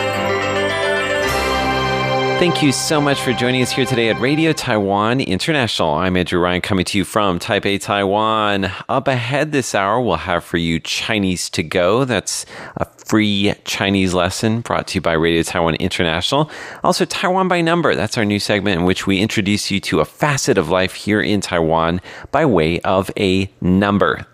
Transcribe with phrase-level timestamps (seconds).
[2.38, 5.94] Thank you so much for joining us here today at Radio Taiwan International.
[5.94, 8.70] I'm Andrew Ryan coming to you from Taipei, Taiwan.
[8.88, 12.04] Up ahead this hour, we'll have for you Chinese to Go.
[12.04, 16.50] That's a free Chinese lesson brought to you by Radio Taiwan International.
[16.84, 17.96] Also, Taiwan by Number.
[17.96, 21.20] That's our new segment in which we introduce you to a facet of life here
[21.20, 22.00] in Taiwan
[22.30, 24.26] by way of a number.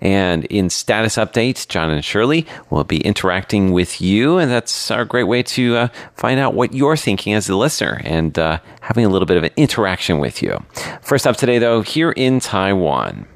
[0.00, 5.04] And in status updates, John and Shirley will be interacting with you, and that's our
[5.04, 9.04] great way to uh, find out what you're thinking as a listener and uh, having
[9.06, 10.62] a little bit of an interaction with you.
[11.00, 13.26] First up today, though, here in Taiwan.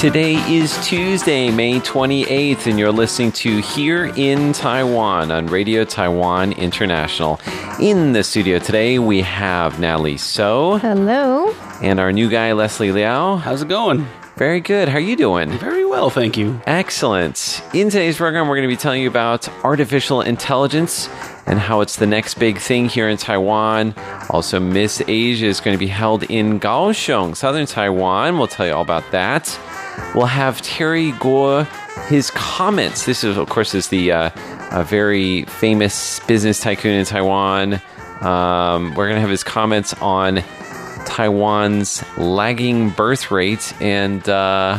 [0.00, 6.52] Today is Tuesday, May 28th, and you're listening to Here in Taiwan on Radio Taiwan
[6.52, 7.38] International.
[7.78, 10.78] In the studio today, we have Natalie So.
[10.78, 11.54] Hello.
[11.82, 13.36] And our new guy, Leslie Liao.
[13.36, 14.06] How's it going?
[14.36, 14.88] Very good.
[14.88, 15.50] How are you doing?
[15.58, 16.58] Very well, thank you.
[16.64, 17.62] Excellent.
[17.74, 21.10] In today's program, we're going to be telling you about artificial intelligence
[21.44, 23.94] and how it's the next big thing here in Taiwan.
[24.30, 28.38] Also, Miss Asia is going to be held in Kaohsiung, southern Taiwan.
[28.38, 29.60] We'll tell you all about that.
[30.14, 31.66] We'll have Terry Guo,
[32.08, 33.06] his comments.
[33.06, 34.30] This is, of course, is the uh,
[34.70, 37.80] a very famous business tycoon in Taiwan.
[38.20, 40.42] Um, we're going to have his comments on
[41.06, 44.78] Taiwan's lagging birth rate and uh,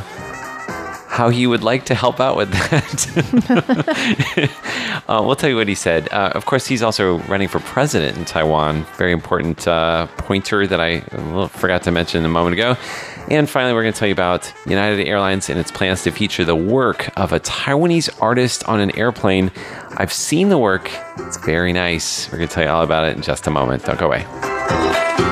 [1.12, 3.04] how he would like to help out with that.
[5.10, 6.08] uh, we'll tell you what he said.
[6.10, 8.86] Uh, of course, he's also running for president in Taiwan.
[8.96, 11.02] Very important uh, pointer that I
[11.50, 12.78] forgot to mention a moment ago.
[13.30, 16.46] And finally, we're going to tell you about United Airlines and its plans to feature
[16.46, 19.52] the work of a Taiwanese artist on an airplane.
[19.98, 22.32] I've seen the work, it's very nice.
[22.32, 23.84] We're going to tell you all about it in just a moment.
[23.84, 25.31] Don't go away.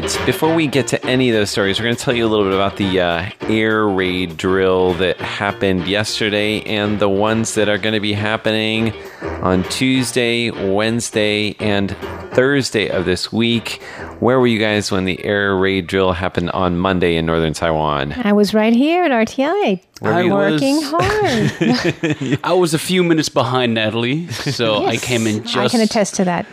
[0.00, 2.28] Right, before we get to any of those stories, we're going to tell you a
[2.28, 7.68] little bit about the uh, air raid drill that happened yesterday and the ones that
[7.68, 8.92] are going to be happening
[9.22, 11.96] on Tuesday, Wednesday, and
[12.32, 13.82] Thursday of this week.
[14.20, 18.12] Where were you guys when the air raid drill happened on Monday in northern Taiwan?
[18.12, 19.80] I was right here at RTI.
[20.02, 22.38] I'm working hard.
[22.44, 25.56] I was a few minutes behind Natalie, so yes, I came in just.
[25.56, 26.46] I can attest to that.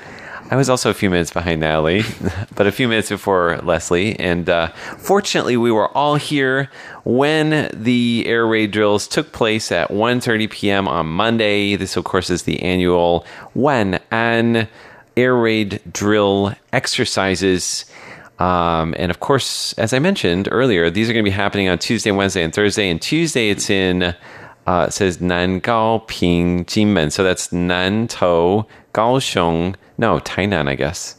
[0.49, 2.03] I was also a few minutes behind Natalie,
[2.55, 4.19] but a few minutes before Leslie.
[4.19, 4.67] And uh,
[4.97, 6.69] fortunately, we were all here
[7.05, 10.87] when the air raid drills took place at 1.30 p.m.
[10.87, 11.75] on Monday.
[11.75, 14.67] This, of course, is the annual Wan An
[15.15, 17.85] air raid drill exercises.
[18.39, 21.79] Um, and of course, as I mentioned earlier, these are going to be happening on
[21.79, 22.89] Tuesday, Wednesday, and Thursday.
[22.89, 24.15] And Tuesday, it's in
[24.65, 27.11] uh, it says Nangao Ping Jinmen.
[27.11, 28.65] So that's Nantou,
[29.97, 31.17] no, Tainan, I guess.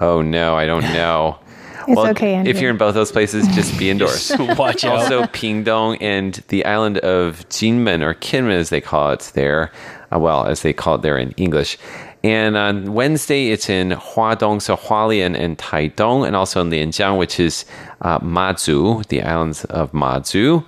[0.00, 1.38] Oh no, I don't know.
[1.86, 2.32] It's well, okay.
[2.32, 2.50] Andrew.
[2.50, 4.32] If you're in both those places, just be indoors.
[4.38, 5.00] Watch out.
[5.00, 9.70] Also, Pingdong and the island of Jinmen or Kinmen, as they call it there.
[10.10, 11.76] Uh, well, as they call it there in English.
[12.22, 17.38] And on Wednesday, it's in Huadong, so Hualien and Taidong, and also in Lianjiang, which
[17.38, 17.66] is
[18.00, 20.66] uh, Mazu, the islands of Mazu.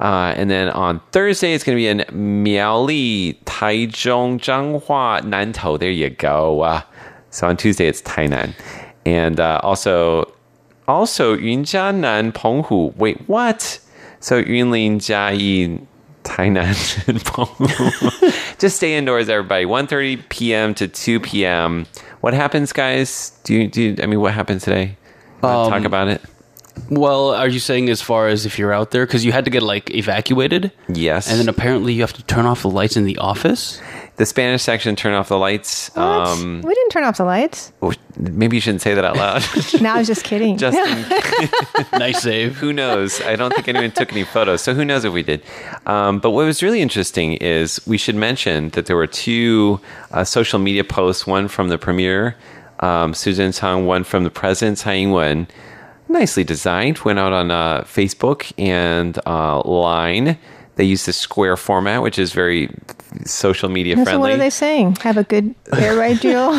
[0.00, 5.78] Uh, and then on Thursday, it's going to be in Miaoli, Taichung, Zhanghua, Nantou.
[5.78, 6.60] There you go.
[6.60, 6.82] Uh,
[7.38, 8.52] so on Tuesday, it's Tainan.
[9.06, 10.24] And uh, also,
[10.88, 12.96] also Yunjianan, Penghu.
[12.96, 13.78] Wait, what?
[14.18, 15.86] So Yunlin, Jiayi,
[16.24, 18.58] Tainan, and Penghu.
[18.58, 19.66] Just stay indoors, everybody.
[19.66, 20.74] 1.30 p.m.
[20.74, 21.86] to 2 p.m.
[22.22, 23.38] What happens, guys?
[23.44, 24.96] Do you, do you, I mean, what happens today?
[25.44, 26.20] Um, talk about it?
[26.90, 29.50] Well, are you saying as far as if you're out there because you had to
[29.50, 30.72] get like evacuated?
[30.88, 31.30] Yes.
[31.30, 33.80] And then apparently you have to turn off the lights in the office.
[34.16, 35.96] The Spanish section turn off the lights.
[35.96, 37.72] Um, we didn't turn off the lights.
[38.16, 39.44] Maybe you shouldn't say that out loud.
[39.80, 40.56] no, I was just kidding.
[40.58, 41.04] Justin,
[41.92, 42.56] nice save.
[42.56, 43.20] Who knows?
[43.20, 45.42] I don't think anyone took any photos, so who knows if we did.
[45.86, 49.80] Um, but what was really interesting is we should mention that there were two
[50.10, 51.26] uh, social media posts.
[51.26, 52.34] One from the premier,
[52.80, 53.86] um, Su Tseng-chang.
[53.86, 55.46] One from the president, Tsai Ing-wen
[56.08, 56.98] nicely designed.
[56.98, 60.38] Went out on uh, Facebook and uh, Line.
[60.78, 62.70] They use the square format, which is very
[63.24, 64.20] social media So friendly.
[64.20, 64.96] what are they saying?
[65.02, 66.52] Have a good air ride deal?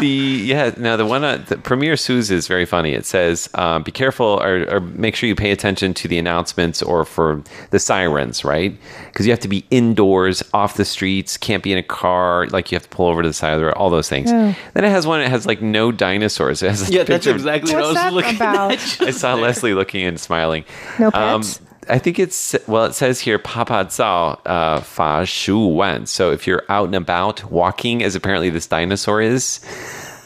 [0.00, 0.06] the
[0.44, 2.92] yeah now the one uh, the Premier Suze is very funny.
[2.92, 6.82] It says um, be careful or, or make sure you pay attention to the announcements
[6.82, 8.76] or for the sirens, right?
[9.06, 12.46] Because you have to be indoors, off the streets, can't be in a car.
[12.48, 13.74] Like you have to pull over to the side of the road.
[13.74, 14.30] All those things.
[14.30, 14.54] Oh.
[14.74, 15.20] Then it has one.
[15.20, 16.62] It has like no dinosaurs.
[16.62, 18.72] It has a Yeah, that's picture of- exactly what I What's was that looking about?
[18.72, 19.00] at.
[19.00, 20.64] I saw Leslie looking and smiling.
[20.98, 21.60] No Um, pets?
[21.88, 22.84] I think it's well.
[22.86, 27.50] It says here, "Papa Zao uh, fa shu wan." So if you're out and about
[27.50, 29.60] walking, as apparently this dinosaur is,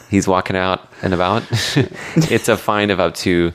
[0.09, 1.43] he's walking out and about.
[2.15, 3.53] it's a fine of up to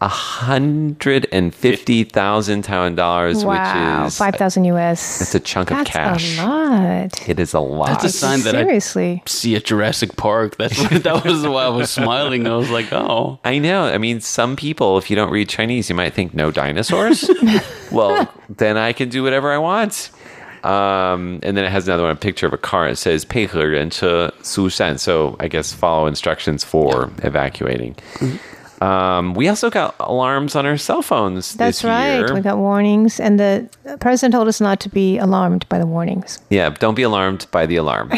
[0.00, 5.22] a hundred and fifty thousand Taiwan dollars, wow, which is five thousand US.
[5.22, 6.38] It's a chunk of That's cash.
[6.38, 7.28] a lot.
[7.28, 7.88] It is a lot.
[7.88, 9.22] That's a sign that I Seriously.
[9.26, 10.56] see at Jurassic Park.
[10.58, 12.46] That's what, that was why I was smiling.
[12.46, 13.84] I was like, oh, I know.
[13.84, 17.30] I mean, some people, if you don't read Chinese, you might think no dinosaurs.
[17.92, 20.10] well, then I can do whatever I want.
[20.64, 22.88] Um, and then it has another one, a picture of a car.
[22.88, 24.98] It says 配合人车疏散.
[24.98, 27.96] So I guess follow instructions for evacuating.
[28.80, 32.18] Um, we also got alarms on our cell phones That's this right.
[32.18, 32.34] year.
[32.34, 33.68] We got warnings, and the
[34.00, 36.40] president told us not to be alarmed by the warnings.
[36.50, 38.10] Yeah, don't be alarmed by the alarm,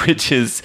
[0.05, 0.61] which is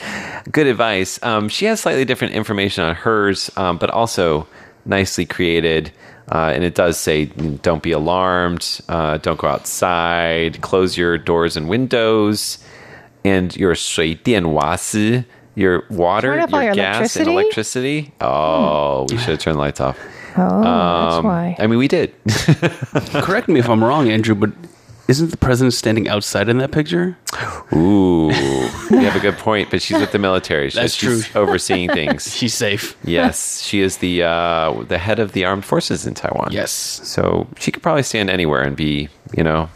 [0.51, 1.19] good advice.
[1.23, 4.47] Um, she has slightly different information on hers, um, but also
[4.85, 5.93] nicely created.
[6.31, 7.27] Uh, and it does say,
[7.63, 12.59] don't be alarmed, uh, don't go outside, close your doors and windows,
[13.25, 15.25] and your 水电瓦斯,
[15.56, 17.32] your water, Turn off all your your gas, and electricity?
[17.32, 18.14] electricity.
[18.22, 19.98] Oh, we should have turned the lights off.
[20.38, 21.56] Oh, that's Um, why.
[21.60, 22.14] I mean, we did.
[23.24, 24.52] correct me if I'm wrong, Andrew, but
[25.08, 27.16] isn't the president standing outside in that picture?
[27.74, 28.32] Ooh,
[28.90, 30.72] you have a good point, but she's with the military.
[30.72, 31.42] so That's she's true.
[31.42, 32.36] overseeing things.
[32.36, 32.98] She's safe.
[33.04, 36.50] yes, she is the uh, the head of the armed forces in Taiwan.
[36.52, 36.72] Yes.
[36.72, 39.70] so she could probably stand anywhere and be, you know,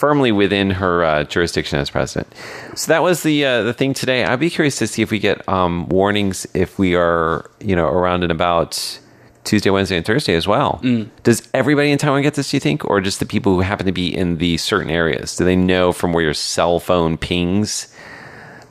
[0.00, 2.32] firmly within her uh, jurisdiction as president.
[2.74, 4.24] So that was the uh, the thing today.
[4.24, 7.86] I'd be curious to see if we get um, warnings if we are, you know,
[7.86, 8.98] around and about.
[9.42, 10.80] Tuesday, Wednesday, and Thursday as well.
[11.22, 12.84] Does everybody in Taiwan get this, do you think?
[12.84, 15.34] Or just the people who happen to be in the certain areas?
[15.34, 17.92] Do they know from where your cell phone pings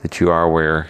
[0.04, 0.88] that you are where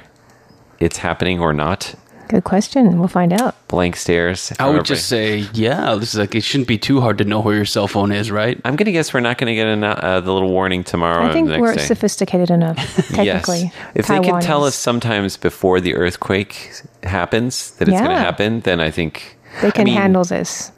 [0.81, 1.95] it's happening or not?
[2.29, 2.99] Good question.
[2.99, 3.55] We'll find out.
[3.69, 4.53] Blank stares.
[4.59, 7.39] I would just say, yeah, this is like it shouldn't be too hard to know
[7.39, 8.61] where your cell phone is, right?
[8.63, 11.27] I'm going to guess we're not going to get an, uh, the little warning tomorrow.
[11.27, 11.81] I think the next we're day.
[11.81, 12.77] sophisticated enough,
[13.09, 13.61] technically.
[13.61, 13.73] Yes.
[13.95, 14.67] If they can tell Taiwanis.
[14.67, 16.71] us sometimes before the earthquake
[17.01, 20.71] happens that it's going to happen, then I think they I can mean, handle this.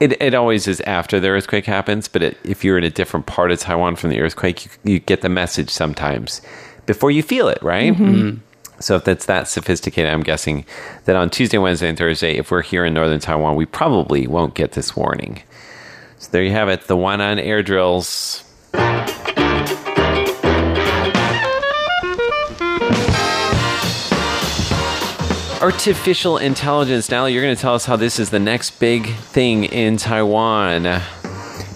[0.00, 3.24] It, it always is after the earthquake happens, but it, if you're in a different
[3.24, 6.42] part of Taiwan from the earthquake, you, you get the message sometimes
[6.84, 7.94] before you feel it, right?
[7.94, 8.40] Mm-hmm.
[8.80, 10.64] So if that's that sophisticated, I'm guessing
[11.04, 14.54] that on Tuesday, Wednesday, and Thursday, if we're here in northern Taiwan, we probably won't
[14.54, 15.42] get this warning.
[16.18, 18.42] So there you have it, the one-on air drills.
[25.60, 27.10] Artificial intelligence.
[27.10, 30.84] Now you're going to tell us how this is the next big thing in Taiwan.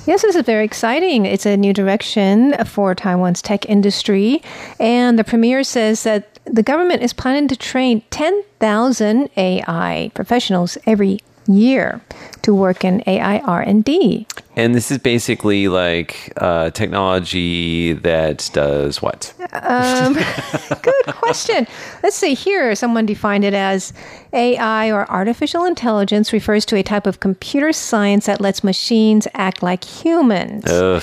[0.06, 1.26] Yes, this is very exciting.
[1.26, 4.42] It's a new direction for Taiwan's tech industry.
[4.80, 11.20] And the premier says that the government is planning to train 10,000 AI professionals every
[11.46, 12.00] year
[12.42, 14.26] to work in AI R&D.
[14.56, 19.34] And this is basically like uh, technology that does what?
[20.82, 21.66] Good question.
[22.02, 22.74] Let's see here.
[22.74, 23.92] Someone defined it as
[24.32, 29.62] AI or artificial intelligence refers to a type of computer science that lets machines act
[29.62, 30.64] like humans.
[30.66, 31.02] Ugh.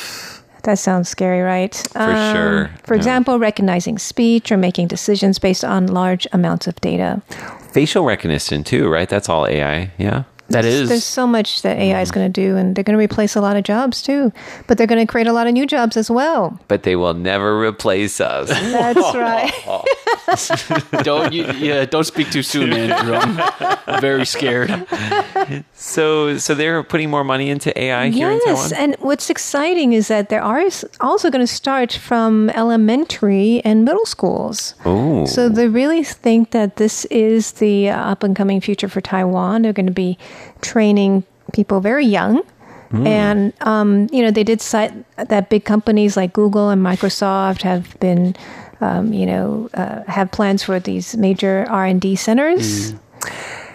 [0.63, 1.74] That sounds scary, right?
[1.94, 3.00] For um, sure, For yeah.
[3.00, 7.22] example, recognizing speech or making decisions based on large amounts of data.
[7.72, 9.10] Facial recognition too, right?
[9.10, 9.91] That's all AI.
[9.98, 10.24] Yeah.
[10.51, 10.89] That is.
[10.89, 13.41] There's so much that AI is going to do, and they're going to replace a
[13.41, 14.31] lot of jobs too.
[14.67, 16.60] But they're going to create a lot of new jobs as well.
[16.67, 18.50] But they will never replace us.
[18.72, 21.03] That's right.
[21.03, 23.15] don't you, yeah, don't speak too soon, Andrew.
[23.15, 24.86] I'm very scared.
[25.74, 28.58] so, so they're putting more money into AI here in Taiwan.
[28.58, 30.62] Yes, and what's exciting is that there are
[31.00, 34.75] also going to start from elementary and middle schools.
[34.86, 35.25] Ooh.
[35.27, 39.62] So they really think that this is the uh, up and coming future for Taiwan.
[39.62, 40.17] They're going to be
[40.62, 42.43] training people very young.
[42.93, 47.98] And um, you know they did cite that big companies like Google and Microsoft have
[48.01, 48.36] been,
[48.81, 52.93] um, you know, uh, have plans for these major R and D centers.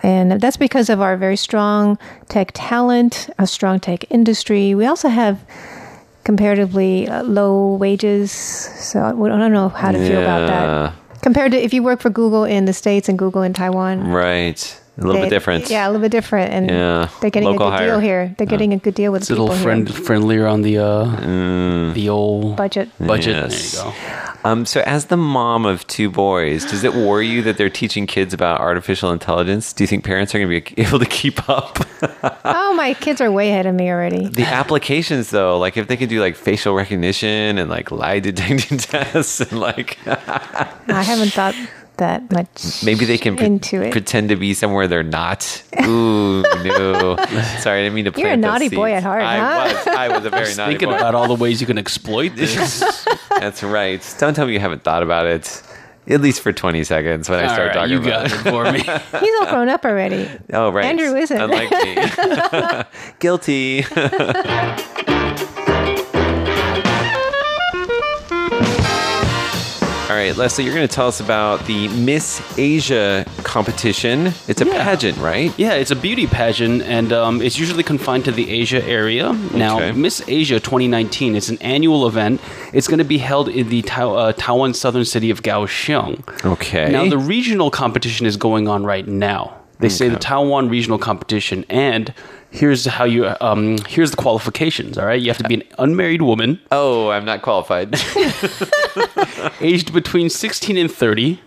[0.03, 4.75] And that's because of our very strong tech talent, a strong tech industry.
[4.75, 5.41] We also have
[6.25, 8.31] comparatively uh, low wages.
[8.31, 10.93] So I I don't know how to feel about that.
[11.23, 14.09] Compared to if you work for Google in the States and Google in Taiwan.
[14.11, 14.81] Right.
[14.99, 15.69] A little bit different.
[15.69, 17.87] Yeah, a little bit different, and Yeah, they're getting local a good hire.
[17.89, 18.35] deal here.
[18.39, 20.05] They're getting a good deal with It's the a little friend, here.
[20.05, 22.89] friendlier on the uh, the old budget.
[22.99, 23.37] budget.
[23.37, 23.73] Yes.
[23.73, 24.49] There you go.
[24.49, 28.07] Um, so, as the mom of two boys, does it worry you that they're teaching
[28.07, 29.73] kids about artificial intelligence?
[29.73, 31.79] Do you think parents are going to be able to keep up?
[32.49, 34.29] Oh, my kids are way ahead of me already.
[34.29, 38.79] the applications, though, like if they could do like facial recognition and like lie detecting
[38.79, 41.55] tests, and like I haven't thought
[41.99, 42.83] that much.
[42.85, 43.93] maybe they can pre- into it.
[43.93, 45.63] pretend to be somewhere they're not.
[45.85, 47.17] Ooh, no.
[47.61, 48.11] Sorry, I didn't mean to.
[48.13, 48.97] You're a plant those naughty boy seeds.
[48.99, 49.75] at heart, I huh?
[49.75, 49.87] was.
[49.89, 50.97] I was a very naughty Thinking boy.
[50.97, 52.81] about all the ways you can exploit this.
[53.39, 54.03] That's right.
[54.19, 55.63] Don't tell me you haven't thought about it.
[56.09, 58.47] At least for 20 seconds when I start right, talking you about got it.
[58.47, 58.79] it for me.
[59.21, 60.31] He's all grown up already.
[60.53, 60.85] Oh, right.
[60.85, 61.37] Andrew isn't.
[61.41, 62.85] Unlike me.
[63.19, 63.85] Guilty.
[70.09, 74.29] All right, Leslie, you're going to tell us about the Miss Asia competition.
[74.47, 74.85] It's a Yeah.
[74.85, 75.53] pageant, right?
[75.59, 79.33] Yeah, it's a beauty pageant, and um, it's usually confined to the Asia area.
[79.53, 79.91] Now, Okay.
[79.99, 82.41] Miss Asia 2019 is an annual event.
[82.73, 86.23] It's going to be held in the Tao- uh, Taiwan southern city of Kaohsiung.
[86.45, 86.89] Okay.
[86.93, 89.55] Now, the regional competition is going on right now.
[89.79, 92.15] They say the Taiwan regional competition, and
[92.51, 94.97] here's how you um, here's the qualifications.
[94.99, 97.95] All right, you have to be an unmarried woman, oh, I'm not qualified.
[99.61, 101.41] aged between 16 and 30,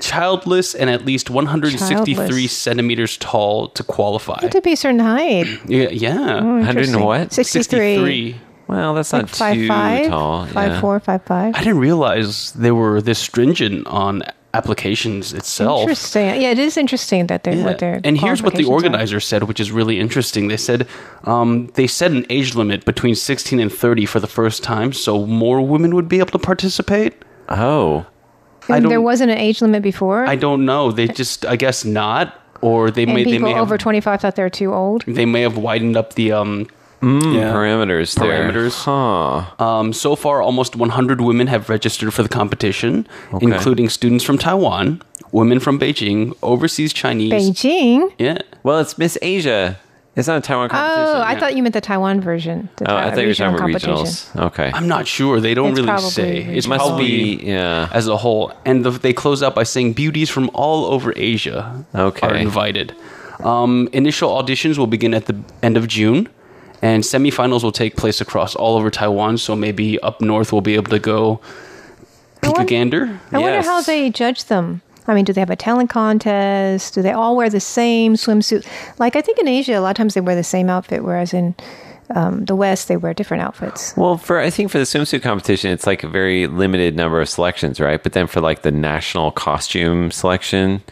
[0.00, 2.56] childless, and at least 163 Childless.
[2.56, 4.40] centimeters tall to qualify.
[4.40, 5.46] Had to be a certain height.
[5.66, 6.42] Yeah, yeah.
[6.42, 7.32] 100 and what?
[7.32, 7.62] 63.
[7.62, 8.40] 63.
[8.68, 10.46] Well, that's not five too five, tall.
[10.46, 10.80] five yeah.
[10.80, 11.54] four, five five.
[11.54, 14.22] I didn't realize they were this stringent on
[14.56, 15.82] applications itself.
[15.82, 16.40] Interesting.
[16.42, 17.64] Yeah, it is interesting that they're Yeah.
[17.68, 18.72] what their and here's what the qualifications are.
[18.72, 20.48] organizer said, which is really interesting.
[20.48, 20.86] They said
[21.24, 25.26] um, they set an age limit between 16 and 30 for the first time, so
[25.26, 27.12] more women would be able to participate.
[27.48, 28.06] Oh.
[28.68, 30.26] I there wasn't an age limit before.
[30.26, 30.90] I don't know.
[30.90, 34.00] They just, I guess, not, or they and may, they people may have, over twenty
[34.00, 35.04] five thought they were too old.
[35.06, 36.66] they may have widened up the um,
[37.02, 37.52] yeah.
[37.52, 38.50] Parameters there.
[38.50, 38.84] Parameters.
[38.84, 39.64] Huh.
[39.64, 43.44] Um, so far, almost 100 women have registered for the competition, Okay.
[43.46, 47.32] including students from Taiwan, women from Beijing, overseas Chinese.
[47.32, 48.12] Beijing.
[48.18, 48.38] Yeah.
[48.62, 49.78] Well, it's Miss Asia.
[50.16, 51.14] It's not a Taiwan competition.
[51.16, 52.70] Oh, I thought you meant the Taiwan version.
[52.76, 54.34] The Oh, Ti- I thought you were talking about regionals.
[54.46, 54.70] Okay.
[54.72, 55.40] I'm not sure.
[55.40, 56.38] They don't It's really probably say.
[56.56, 57.90] It's Must probably be, yeah.
[57.92, 58.50] as a whole.
[58.64, 62.26] And the, they close out by saying beauties from all over Asia Okay.
[62.26, 62.94] are invited.
[63.44, 66.30] Um, initial auditions will begin at the end of June,
[66.86, 69.38] and semifinals will take place across all over Taiwan.
[69.38, 71.40] So maybe up north we'll be able to go
[72.42, 73.20] peek a wonder- gander.
[73.32, 74.82] I wonder how they judge them.
[75.08, 76.94] I mean, do they have a talent contest?
[76.94, 78.66] Do they all wear the same swimsuit?
[78.98, 81.32] Like I think in Asia, a lot of times they wear the same outfit, whereas
[81.32, 81.54] in
[82.14, 83.96] um, the West they wear different outfits.
[83.96, 87.28] Well, for I think for the swimsuit competition, it's like a very limited number of
[87.28, 88.02] selections, right?
[88.02, 90.82] But then for like the national costume selection,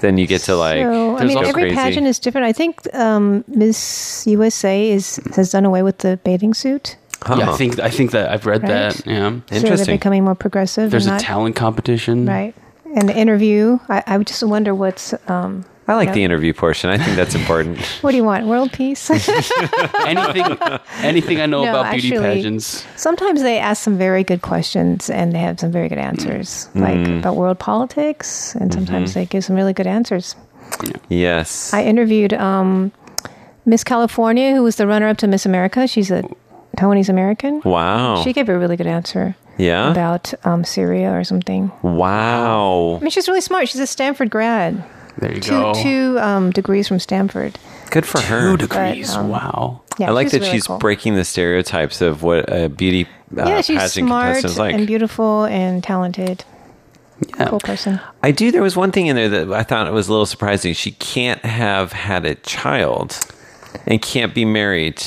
[0.00, 1.76] then you get to like so, I mean, every crazy.
[1.76, 2.46] pageant is different.
[2.46, 6.96] I think um, Miss USA is has done away with the bathing suit.
[7.22, 7.36] Huh.
[7.38, 8.68] Yeah, I think I think that I've read Right.
[8.94, 9.06] that.
[9.06, 9.28] Yeah.
[9.30, 9.94] So they're Interesting.
[9.96, 10.90] becoming more progressive.
[10.90, 12.26] There's a not- talent competition.
[12.26, 12.54] right.
[12.96, 15.14] And the interview, I, I just wonder what's.
[15.28, 16.14] Um, I like Yeah.
[16.14, 16.88] the interview portion.
[16.88, 17.78] I think that's important.
[18.02, 18.46] what do you want?
[18.46, 19.10] World peace?
[20.06, 20.46] anything
[21.02, 22.86] anything I know No, about beauty actually- pageants.
[22.96, 27.08] Sometimes they ask some very good questions and they have some very good answers, like
[27.08, 30.36] about world politics, and sometimes they give some really good answers.
[31.08, 31.72] yes.
[31.74, 32.92] I interviewed um,
[33.66, 35.86] Miss California, who was the runner up to Miss America.
[35.88, 36.22] She's a
[36.76, 37.60] Taiwanese American.
[37.64, 38.22] wow.
[38.22, 39.90] She gave a really good answer yeah.
[39.90, 41.72] about um, Syria or something.
[41.82, 42.96] wow.
[42.96, 43.68] I mean, she's really smart.
[43.68, 44.82] She's a Stanford grad,
[45.20, 45.74] There you two go.
[45.74, 47.58] two um, degrees from Stanford.
[47.90, 48.52] Good for her.
[48.52, 49.14] Two degrees.
[49.14, 49.82] um, wow.
[49.98, 50.78] Yeah, I like that really she's cool.
[50.78, 54.74] breaking the stereotypes of what a beauty uh, yeah, she's pageant smart contestant is like.
[54.74, 56.44] and beautiful and talented.
[57.28, 57.48] Yeah.
[57.48, 58.00] Cool person.
[58.22, 58.50] I do.
[58.50, 60.72] There was one thing in there that I thought it was a little surprising.
[60.72, 63.18] She can't have had a child
[63.86, 65.02] and can't be married.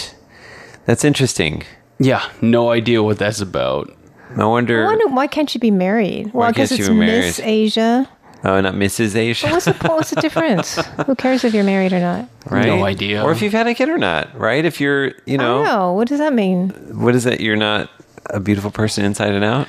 [0.85, 1.63] That's interesting.
[1.99, 3.91] Yeah, no idea what that's about.
[4.37, 4.83] I wonder.
[4.83, 6.33] I wonder why can't she be married?
[6.33, 7.39] Well, Why I guess can't she it's be Miss?
[7.39, 8.09] Asia.
[8.43, 9.15] Oh, not Mrs.
[9.15, 10.75] Asia, What's the what's the difference?
[11.05, 12.27] Who cares if you're married or not?
[12.49, 12.65] right?
[12.67, 13.23] No idea.
[13.23, 14.63] Or if you've had a kid or not, right?
[14.65, 15.93] If you're, you I know, know.
[15.93, 16.69] What does that mean?
[16.99, 17.39] what is it?
[17.41, 17.89] You're not
[18.29, 19.67] a beautiful person inside and out.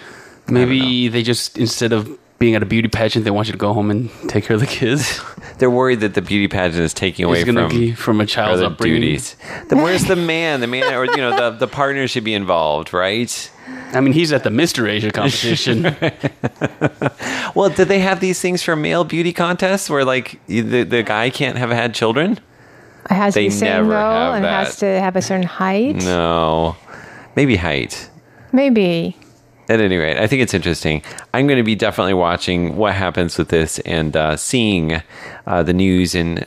[0.48, 3.72] Maybe they just instead of being at a beauty pageant, they want you to go
[3.72, 5.20] home and take care of the kids.
[5.58, 8.20] They're worried that the beauty pageant is taking away It's going to from be from
[8.20, 9.00] a child's other upbringing.
[9.00, 9.36] duties.
[9.68, 10.60] Then where's the man?
[10.60, 13.50] The man, or you know, the the partner should be involved, right?
[13.92, 14.88] I mean, he's at the Mr.
[14.88, 15.96] Asia competition.
[17.54, 21.30] Well, did they have these things for male beauty contests where like the the guy
[21.30, 22.32] can't have had children?
[23.08, 24.66] It has They to be same never and that.
[24.66, 25.96] has to have a certain height.
[25.96, 26.74] No,
[27.36, 28.10] maybe height.
[28.52, 29.16] Maybe.
[29.68, 31.02] At any rate, I think it's interesting.
[31.32, 35.00] I'm going to be definitely watching what happens with this and uh, seeing
[35.46, 36.44] uh, the news, and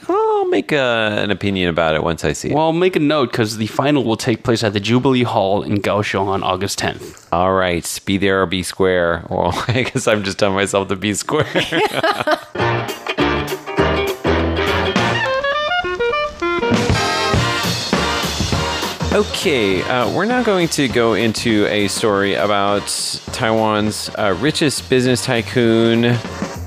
[0.48, 2.56] I'll make a, an opinion about it once I see it.
[2.56, 5.82] Well, make a note because the final will take place at the Jubilee Hall in
[5.82, 7.28] Kaohsiung on August 10th.
[7.34, 9.26] All right, be there or be square.
[9.30, 11.46] Well, I guess I'm just telling myself to be square.
[19.14, 22.88] Okay, uh, we're now going to go into a story about
[23.32, 26.16] Taiwan's uh, richest business tycoon.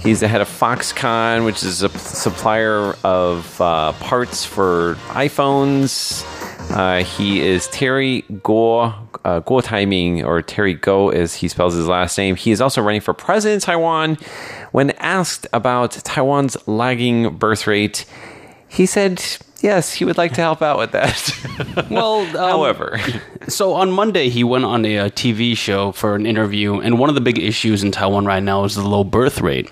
[0.03, 6.25] He's the head of Foxconn, which is a supplier of uh, parts for iPhones.
[6.71, 8.95] Uh, he is Terry Guo,
[9.27, 12.35] uh, Guo Taiming, or Terry Gou as he spells his last name.
[12.35, 14.17] He is also running for president of Taiwan.
[14.73, 18.07] When asked about Taiwan's lagging birth rate,
[18.69, 19.23] he said
[19.61, 21.37] yes, he would like to help out with that.
[21.91, 22.99] Well, um, However,
[23.49, 27.09] So on Monday, he went on a, uh TV show for an interview, and one
[27.09, 29.71] of the big issues in Taiwan right now is the low birth rate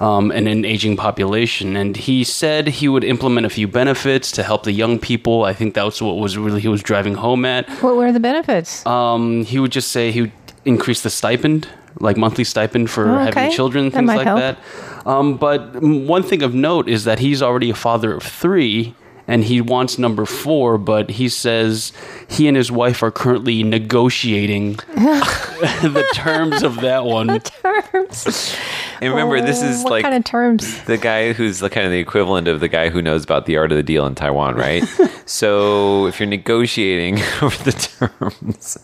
[0.00, 1.76] um, and an aging population.
[1.76, 5.44] And he said he would implement a few benefits to help the young people.
[5.44, 7.68] I think that's what was really he was driving home at.
[7.82, 8.84] What were the benefits?
[8.86, 10.32] Um, he would just say he would
[10.64, 11.68] increase the stipend,
[12.00, 14.38] like monthly stipend for Oh, having children, things might like help.
[14.40, 14.58] that.
[15.06, 18.94] Um, but one thing of note is that he's already a father of three.
[19.30, 21.92] And he wants number four, but he says
[22.28, 27.28] he and his wife are currently negotiating the terms of that one.
[27.40, 27.50] The
[27.92, 28.56] terms.
[29.00, 30.82] And remember, this is Oh, what like kind of terms?
[30.84, 33.56] the guy who's the kind of the equivalent of the guy who knows about the
[33.56, 34.82] art of the deal in Taiwan, right?
[35.26, 38.78] so if you're negotiating over the terms,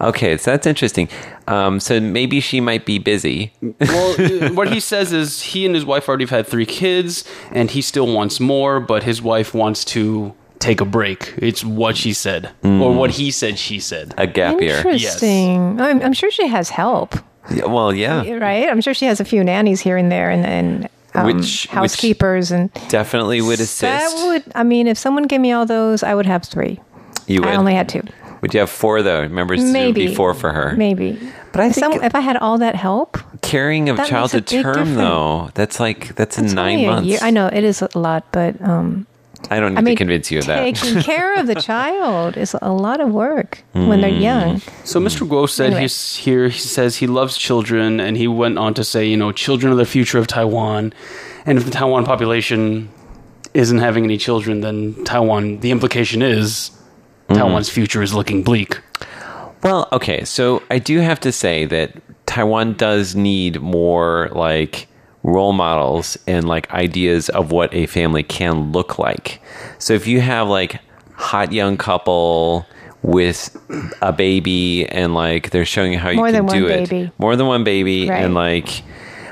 [0.00, 1.08] okay, so that's interesting.
[1.46, 3.52] Um, so maybe she might be busy.
[3.80, 7.24] Well, uh, what he says is he and his wife already have had three kids,
[7.52, 11.34] and he still wants more, but his wife wants to take a break.
[11.38, 14.12] It's what she said, or what he said she said.
[14.18, 14.76] A gap year.
[14.78, 15.80] Interesting.
[15.80, 17.14] I'm, I'm sure she has help,
[17.50, 18.68] Yeah, well, yeah, right?
[18.68, 22.50] I'm sure she has a few nannies here and there, and, and um, Which- housekeepers,
[22.50, 23.80] and definitely would assist.
[23.80, 24.44] that would.
[24.54, 26.78] I mean, if someone gave me all those, I would have three.
[27.26, 27.48] you would.
[27.48, 28.02] I only had two.
[28.42, 29.22] would you have four though?
[29.22, 30.74] Remember, it Maybe would be four for her.
[30.76, 31.18] Maybe.
[31.52, 34.30] But I if, think- some, if I had all that help, Carrying of That child
[34.32, 34.96] to term difference.
[34.96, 37.22] though, that's like that's in it's nine a months.
[37.22, 39.06] I know it is a lot, but um,
[39.50, 40.74] I don't need I mean, to convince you of that.
[40.74, 44.20] taking care of the child is a lot of work when they're Mm.
[44.20, 44.62] young.
[44.84, 45.26] So Mr.
[45.26, 45.82] Guo said Anyway.
[45.82, 46.48] he's here.
[46.48, 49.76] He says he loves children, and he went on to say, you know, children are
[49.76, 50.92] the future of Taiwan,
[51.46, 52.88] and if the Taiwan population
[53.54, 55.60] isn't having any children, then Taiwan.
[55.60, 56.70] The implication is
[57.28, 58.80] Taiwan's future is looking bleak.
[59.62, 61.92] Well, okay, so I do have to say that
[62.26, 64.87] Taiwan does need more like
[65.22, 69.40] role models and like ideas of what a family can look like.
[69.78, 70.80] So if you have like
[71.14, 72.66] hot young couple
[73.02, 73.56] with
[74.02, 76.88] a baby and like they're showing you how More you can than do one it.
[76.90, 77.10] baby.
[77.18, 78.22] More than one baby Right.
[78.24, 78.82] and like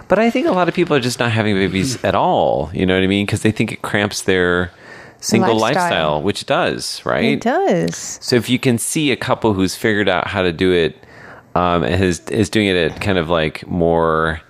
[0.08, 2.86] but I think a lot of people are just not having babies at all, you
[2.86, 3.26] know what I mean?
[3.26, 4.70] Because they think it cramps their
[5.18, 5.82] single Lifestyle.
[5.82, 7.24] lifestyle, which it does, right?
[7.24, 7.96] It does.
[8.20, 10.96] So if you can see a couple who's figured out how to do it,
[11.56, 14.40] um, and is is doing it at kind of like more,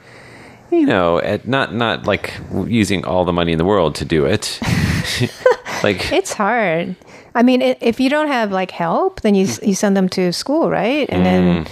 [0.70, 2.33] you know, at not not like
[2.66, 4.59] using all the money in the world to do it,
[5.83, 6.96] like It's hard.
[7.35, 10.33] I mean, i if you don't have like help, then you you send them to
[10.33, 11.09] school, right?
[11.11, 11.24] And Mm.
[11.24, 11.66] then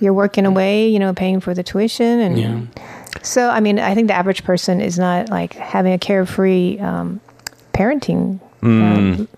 [0.00, 2.68] you're working away, you know, paying for the tuition, and
[3.22, 7.20] so I mean, I think the average person is not like having a carefree um,
[7.72, 9.28] parenting um,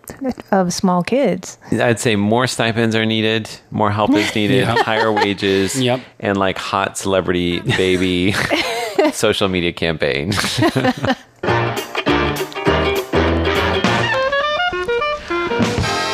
[0.50, 1.59] of small kids.
[1.72, 6.00] I'd say more stipends are needed, more help is needed, higher wages, Yep.
[6.20, 8.33] and like hot celebrity baby
[9.12, 10.33] social media campaign.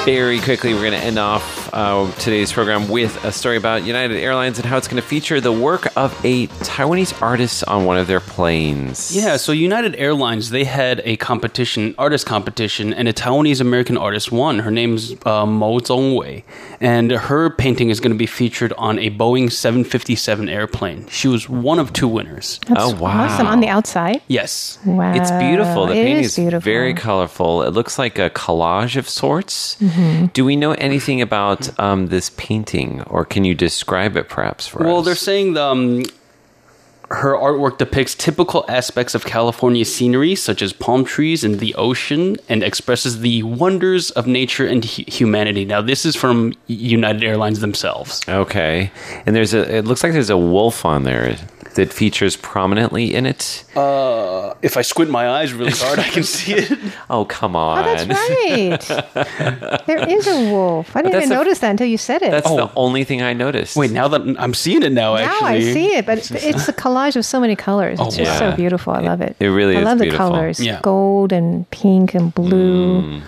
[0.04, 4.16] Very quickly, we're going to end off uh, today's program with a story about United
[4.16, 7.98] Airlines and how it's going to feature the work of a Taiwanese artist on one
[7.98, 9.14] of their planes.
[9.14, 14.30] Yeah, so United Airlines, they had a competition, artist competition, and a Taiwanese American artist
[14.30, 14.60] won.
[14.60, 16.44] Her name's uh, Mo Zhongwei,
[16.80, 21.08] and her painting is going to be featured on a Boeing 757 airplane.
[21.08, 22.60] She was one of two winners.
[22.68, 23.24] That's Oh, wow.
[23.24, 24.22] Awesome on the outside.
[24.28, 24.78] Yes.
[24.86, 25.86] Wow, It's beautiful.
[25.86, 26.60] The It painting is is beautiful.
[26.64, 27.62] very colorful.
[27.64, 29.76] It looks like a collage of sorts.
[29.80, 30.26] Mm-hmm.
[30.26, 34.78] Do we know anything about um, this painting, or can you describe it perhaps for
[34.78, 34.92] Well, us?
[34.92, 36.02] Well, they're saying the, um,
[37.14, 42.36] her artwork depicts typical aspects of California scenery, such as palm trees and the ocean,
[42.48, 45.64] and expresses the wonders of nature and hu- humanity.
[45.64, 48.20] Now, this is from United Airlines themselves.
[48.28, 48.90] Okay.
[49.26, 51.36] And there's a, it looks like there's a wolf on there
[51.74, 53.64] that features prominently in it.
[53.74, 56.78] Uh, if I squint my eyes really hard, I can see it.
[57.10, 57.80] Oh, come on.
[57.80, 59.86] Oh, that's right.
[59.86, 60.94] there is a wolf.
[60.96, 62.30] I didn't even the- notice that until you said it.
[62.30, 62.56] That's Oh.
[62.56, 63.76] the only thing I noticed.
[63.76, 65.40] Wait, now that I'm seeing it now, actually.
[65.40, 65.70] now actually.
[65.70, 68.00] I see it, but it's a collage of so many colors.
[68.00, 68.50] It's oh, just yeah.
[68.50, 68.92] so beautiful.
[68.92, 69.36] I love it.
[69.40, 69.80] It really is.
[69.80, 70.26] I love beautiful.
[70.26, 70.60] the colors.
[70.60, 70.80] Yeah.
[70.82, 73.02] Gold and pink and blue.
[73.02, 73.22] Mm.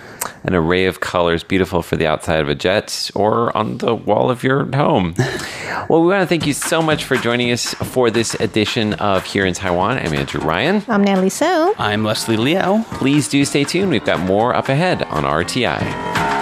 [0.45, 4.31] An array of colors, beautiful for the outside of a jet or on the wall
[4.31, 5.15] of your home.
[5.89, 9.25] well, we want to thank you so much for joining us for this edition of
[9.25, 9.99] Here in Taiwan.
[9.99, 10.83] I'm Andrew Ryan.
[10.89, 11.75] I'm Natalie So.
[11.79, 12.83] I'm Leslie Liao.
[12.93, 13.91] Please do stay tuned.
[13.91, 16.36] We've got more up ahead on RTI.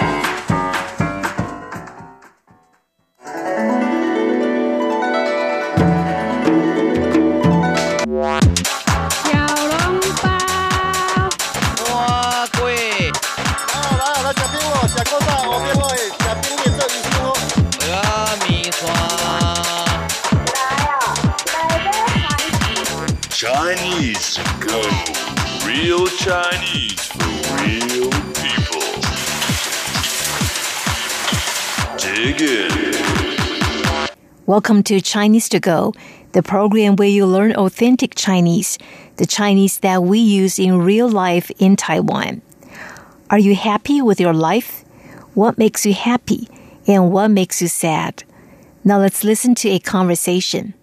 [23.45, 24.81] Chinese go.
[25.67, 27.29] Real Chinese for
[27.61, 28.81] real people.
[31.99, 34.07] Dig in.
[34.47, 35.93] Welcome to Chinese to Go,
[36.31, 38.79] the program where you learn authentic Chinese,
[39.17, 42.41] the Chinese that we use in real life in Taiwan.
[43.29, 44.83] Are you happy with your life?
[45.35, 46.49] What makes you happy
[46.87, 48.23] and what makes you sad?
[48.83, 50.73] Now let's listen to a conversation.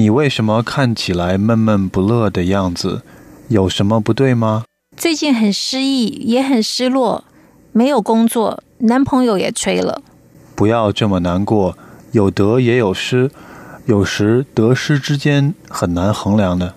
[0.00, 3.02] 你为什么看起来闷闷不乐的样子？
[3.48, 4.64] 有什么不对吗？
[4.96, 7.24] 最近很失意，也很失落，
[7.72, 10.00] 没有工作，男朋友也吹了。
[10.54, 11.76] 不要这么难过，
[12.12, 13.30] 有得也有失，
[13.84, 16.74] 有时得失之间很难衡量的，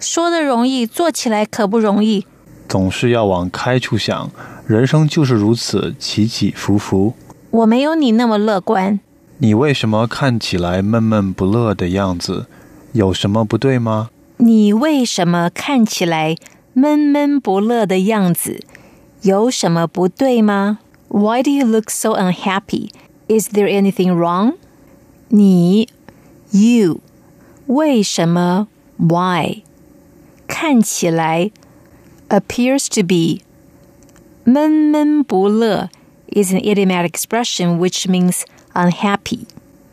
[0.00, 2.26] 说的容易，做起来可不容易。
[2.68, 4.28] 总是要往开处想，
[4.66, 7.14] 人生就是如此起起伏伏。
[7.52, 8.98] 我没有你那么乐观。
[9.38, 12.46] 你为什么看起来闷闷不乐的样子？
[12.95, 14.09] 有什么不对吗？
[14.37, 16.35] 你为什么看起来
[16.73, 18.59] 闷闷不乐的样子？
[19.21, 20.79] 有什么不对吗？
[21.09, 22.89] Why do you look so unhappy?
[23.27, 24.55] Is there anything wrong?
[25.29, 25.87] 你，
[26.51, 27.01] you，
[27.67, 28.67] 为什么？
[28.97, 29.63] Why？
[30.47, 31.51] 看起来，
[32.29, 33.41] appears to be，
[34.43, 35.89] 闷闷不乐
[36.27, 38.41] is an idiomatic expression which means
[38.73, 39.45] unhappy.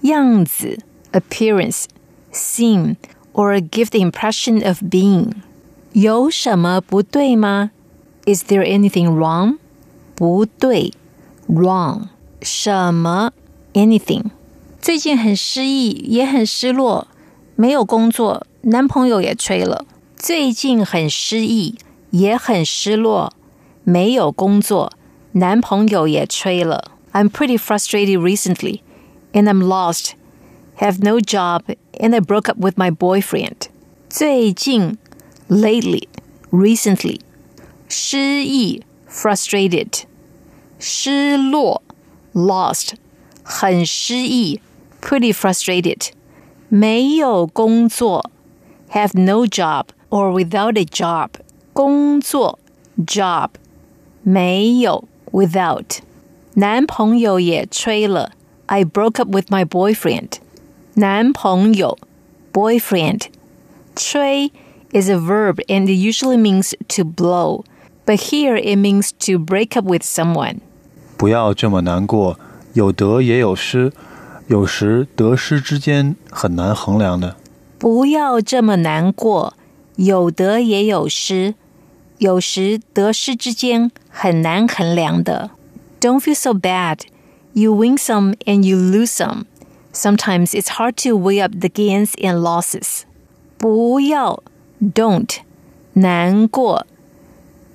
[0.02, 0.78] 样子，
[1.12, 1.84] appearance
[2.32, 2.96] seem
[3.32, 5.32] or give the impression of being.
[5.92, 7.70] 有什么不对吗?
[8.26, 9.58] Is there anything wrong?
[10.14, 10.92] 不对
[11.48, 12.08] wrong
[12.42, 13.32] 什么
[13.72, 14.24] anything
[14.80, 17.08] 最近很失意，也很失落，
[17.56, 19.84] 没有工作，男朋友也吹了。
[20.16, 21.76] 最近很失意，
[22.10, 23.32] 也很失落，
[23.84, 24.92] 没有工作，
[25.32, 26.92] 男朋友也吹了。
[27.12, 28.80] I'm pretty frustrated recently,
[29.32, 30.12] and I'm lost
[30.78, 31.62] have no job,
[32.00, 33.68] and I broke up with my boyfriend.
[34.08, 34.96] 最近
[35.48, 36.08] lately,
[36.50, 37.20] recently.
[37.88, 40.04] 失意 frustrated.
[40.78, 41.82] 失落
[42.32, 42.94] lost.
[43.42, 44.60] 很失意
[45.00, 46.10] pretty frustrated.
[46.68, 48.30] 没有工作
[48.90, 51.30] have no job or without a job.
[51.72, 52.58] 工作
[53.06, 53.50] job.
[54.22, 56.00] 没有 without.
[56.54, 58.32] 男朋友也吹了
[58.66, 60.40] I broke up with my boyfriend.
[60.94, 61.98] 男朋友
[62.52, 63.22] boyfriend.
[63.94, 64.52] 吹
[64.92, 67.64] is a verb and it usually means to blow,
[68.06, 70.58] but here it means to break up with someone.
[71.16, 72.38] 不要这么难过，
[72.74, 73.92] 有得也有失，
[74.46, 77.36] 有时得失之间很难衡量的。
[77.78, 79.54] 不要这么难过，
[79.96, 81.54] 有得也有失，
[82.18, 85.50] 有时得失之间很难衡量的。
[86.00, 87.00] Don't feel so bad.
[87.52, 89.46] You win some and you lose some.
[89.92, 93.04] Sometimes it's hard to weigh up the gains and losses.
[93.56, 94.42] 不要
[94.80, 95.38] don't
[95.94, 96.86] 难过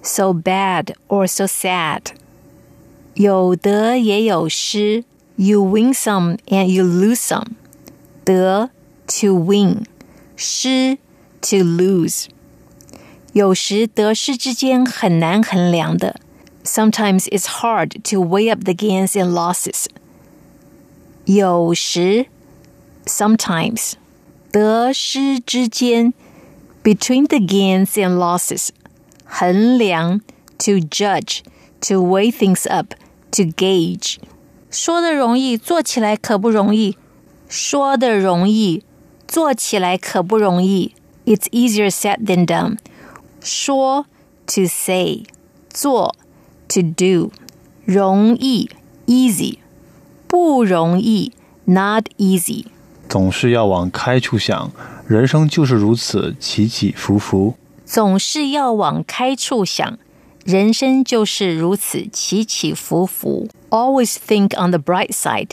[0.01, 2.13] so bad or so sad.
[3.15, 5.03] 有得也有失
[5.35, 7.55] You win some and you lose some.
[8.23, 8.69] 得
[9.07, 9.85] to win
[10.37, 10.97] 失
[11.41, 12.27] to lose.
[13.33, 16.19] 有时得失之间很难衡量的。
[16.63, 19.87] Sometimes it's hard to weigh up the gains and losses.
[21.27, 22.27] 有时
[23.05, 23.93] sometimes
[24.51, 26.13] 得失之间
[26.83, 28.69] between the gains and losses
[29.25, 30.19] 衡量
[30.57, 31.39] to judge
[31.81, 32.93] to weigh things up
[33.31, 34.17] to gauge
[34.69, 36.97] 说的容易，做起来可不容易。
[37.47, 38.83] 说的容易，
[39.27, 40.95] 做起来可不容易。
[41.25, 42.77] It's easier said than done.
[43.39, 44.07] 说
[44.47, 45.25] to say，
[45.69, 46.15] 做
[46.67, 47.31] to do，
[47.85, 48.67] 容易
[49.05, 49.59] easy，
[50.27, 51.31] 不容易
[51.65, 52.65] not easy。
[53.07, 54.71] 总是要往开处想，
[55.07, 57.55] 人生就是如此起起伏伏。
[57.85, 59.99] 总是要往开处想，
[60.45, 63.47] 人生就是如此起起伏伏。
[63.69, 65.51] Always think on the bright side.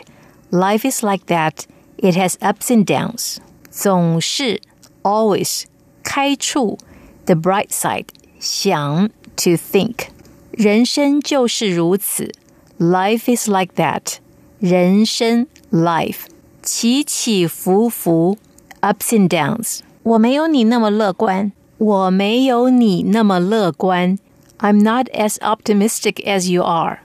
[0.51, 1.65] Life is like that.
[1.99, 3.37] It has ups and downs.
[3.71, 4.63] 总是
[5.03, 5.65] always
[6.03, 6.79] 开处
[7.27, 8.07] the bright side
[8.39, 10.09] 想 to think.
[10.51, 12.33] 人生就是如此。
[12.79, 14.17] Life is like that.
[14.65, 16.25] 人生 life
[16.63, 18.39] 起起伏伏
[18.81, 19.81] ups and downs.
[20.03, 21.53] 我没有你那么乐观。
[21.79, 24.19] 我没有你那么乐观。
[24.59, 27.01] I'm not as optimistic as you are.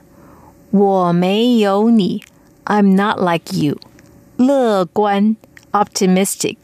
[0.70, 2.22] 我没有你。
[2.64, 3.78] I'm not like you.
[4.36, 5.36] 乐观
[5.72, 6.56] optimistic.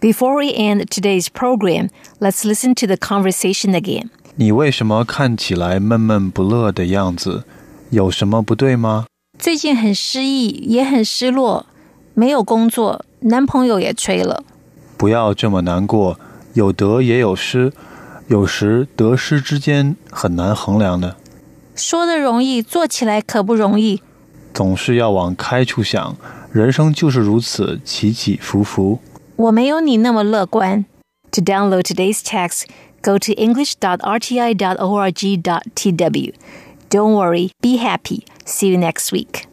[0.00, 4.08] Before we end today's program, let's listen to the conversation again.
[4.34, 7.44] 你为什么看起来闷闷不乐的样子？
[7.90, 9.06] 有什么不对吗？
[9.39, 11.67] 最近很失意，也很失落，
[12.13, 14.43] 没有工作，男朋友也吹了。
[14.97, 16.19] 不要这么难过，
[16.53, 17.71] 有得也有失，
[18.27, 21.15] 有时得失之间很难衡量的。
[21.75, 24.01] 说的容易，做起来可不容易。
[24.53, 26.17] 总是要往开处想，
[26.51, 28.97] 人生就是如此起起伏伏。
[29.35, 30.85] 我没有你那么乐观。
[31.33, 32.63] To download today's text,
[33.03, 36.33] go to english.rti.org.tw.
[36.89, 38.25] Don't worry, be happy.
[38.45, 39.45] See you next week.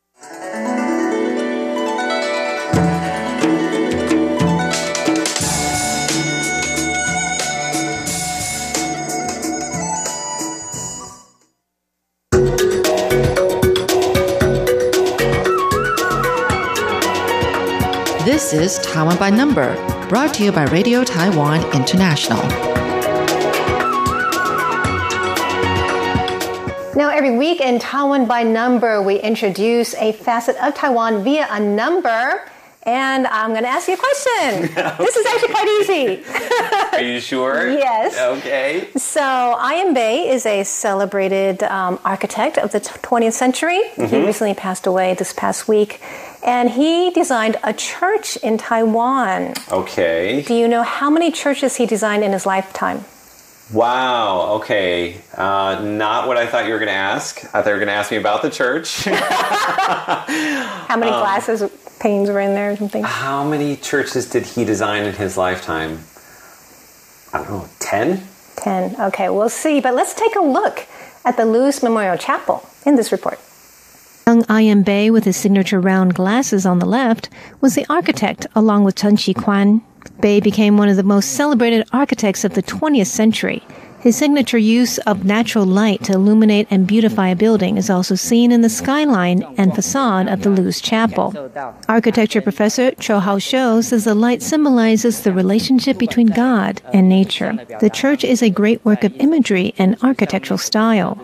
[18.25, 19.75] This is Taiwan by Number,
[20.09, 22.84] brought to you by Radio Taiwan International.
[26.97, 31.59] Now, every week in Taiwan by Number, we introduce a facet of Taiwan via a
[31.59, 32.49] number.
[32.85, 34.71] And I'm going to ask you a question.
[34.99, 36.25] This is actually quite easy.
[36.97, 37.73] Are you sure?
[37.85, 38.17] Yes.
[38.39, 38.91] Okay.
[38.97, 39.93] So, I.M.
[39.95, 43.81] Pei is a celebrated um, architect of the 20th century.
[43.97, 46.01] He recently passed away this past week.
[46.47, 49.55] And he designed a church in Taiwan.
[49.73, 50.43] Okay.
[50.43, 53.05] Do you know how many churches he designed in his lifetime?
[53.73, 54.57] Wow.
[54.57, 55.21] Okay.
[55.35, 57.45] Uh, not what I thought you were going to ask.
[57.47, 59.05] I thought you were going to ask me about the church.
[59.07, 61.63] How many glasses,
[61.99, 63.03] panes were in there or something?
[63.03, 66.01] How many churches did he design in his lifetime?
[67.33, 67.69] I don't know.
[67.81, 68.23] Ten.
[68.57, 69.01] 10.
[69.01, 69.81] Okay, we'll see.
[69.81, 70.87] But let's take a look
[71.25, 73.41] at the Luce Memorial Chapel in this report.
[74.27, 74.85] Young I.M.
[74.85, 77.29] Pei, with his signature round glasses on the left,
[77.61, 79.83] was the architect along with Chen Chi-kwan.
[80.21, 83.63] Pei became one of the most celebrated architects of the 20th century.
[84.05, 88.53] His signature use of natural light to illuminate and beautify a building is also seen
[88.53, 91.33] in the skyline and facade of the Luce Chapel.
[91.89, 97.55] Architecture professor Cho Hao Shou says the light symbolizes the relationship between God and nature.
[97.81, 101.19] The church is a great work of imagery and architectural style.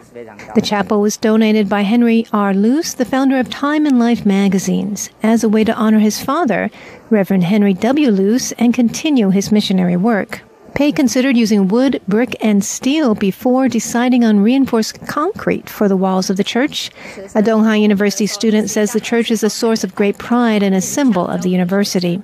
[0.55, 2.55] The chapel was donated by Henry R.
[2.55, 6.71] Luce, the founder of Time and Life magazines, as a way to honor his father,
[7.11, 8.11] Reverend Henry W.
[8.11, 10.41] Luce, and continue his missionary work.
[10.75, 16.31] Pei considered using wood, brick, and steel before deciding on reinforced concrete for the walls
[16.31, 16.91] of the church.
[17.35, 20.81] A Tunghai University student says the church is a source of great pride and a
[20.81, 22.23] symbol of the university.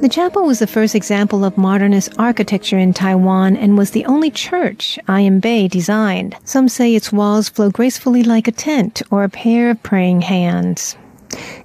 [0.00, 4.30] The chapel was the first example of modernist architecture in Taiwan and was the only
[4.30, 5.40] church I.M.
[5.40, 6.36] Pei designed.
[6.44, 10.96] Some say its walls flow gracefully like a tent or a pair of praying hands.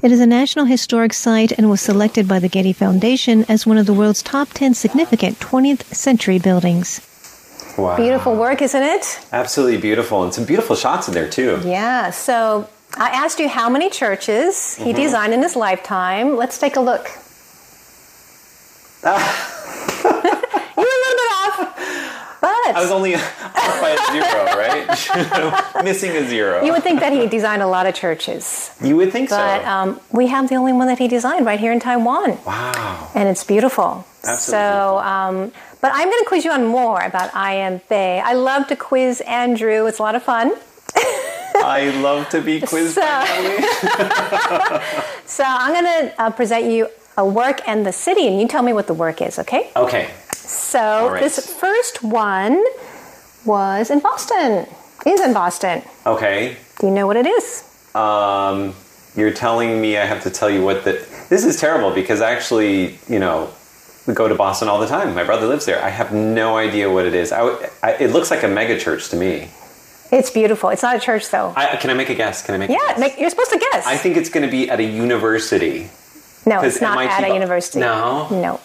[0.02, 3.78] It is a National Historic Site and was selected by the Getty Foundation as one
[3.78, 7.02] of the world's top 10 significant 20th century buildings.
[7.78, 7.96] Wow.
[7.96, 9.20] Beautiful work, isn't it?
[9.32, 11.62] Absolutely beautiful, and some beautiful shots in there too.
[11.64, 15.02] Yeah, so I asked you how many churches he mm-hmm.
[15.02, 16.36] designed in his lifetime.
[16.36, 17.10] Let's take a look.
[19.04, 19.20] you were
[20.76, 21.30] a little bit
[22.76, 25.84] I was only off by a zero, right?
[25.84, 26.64] Missing a zero.
[26.64, 28.72] you would think that he designed a lot of churches.
[28.82, 29.68] You would think But so.
[29.68, 32.38] um, we have the only one that he designed right here in Taiwan.
[32.46, 33.10] wow.
[33.16, 34.06] and it's beautiful.
[34.24, 35.52] Absolutely So, um,
[35.82, 37.80] but I'm going to quiz you on more about I.M.
[37.80, 38.20] Pei.
[38.20, 39.86] I love to quiz Andrew.
[39.88, 40.52] It's a lot of fun.
[41.56, 42.96] I love to be quizzed.
[42.96, 43.02] So-
[45.26, 48.64] So I'm going to uh, present you a work and the city, and you tell
[48.64, 49.40] me what the work is.
[49.40, 49.70] Okay?
[49.76, 50.10] Okay.
[50.50, 51.22] So right.
[51.22, 52.64] this first one
[53.46, 54.66] was in Boston.
[55.06, 55.84] Is in Boston.
[56.08, 56.58] Okay.
[56.80, 57.64] Do you know what it is?
[57.94, 58.74] Um,
[59.16, 60.94] you're telling me I have to tell you what the.
[61.30, 63.52] This is terrible because actually, you know,
[64.08, 65.14] we go to Boston all the time.
[65.14, 65.84] My brother lives there.
[65.84, 67.32] I have no idea what it is.
[67.32, 67.42] I,
[67.84, 69.50] I, it looks like a mega church to me.
[70.12, 70.70] It's beautiful.
[70.70, 71.54] It's not a church though.
[71.56, 72.44] I, can I make a guess?
[72.44, 72.72] Can I make?
[72.72, 73.00] a yeah, guess?
[73.00, 73.86] make, you're supposed to guess.
[73.86, 75.92] I think it's going to be at a university.
[76.48, 77.80] no, it's not MIT at a university.
[77.80, 78.28] No?
[78.32, 78.60] no.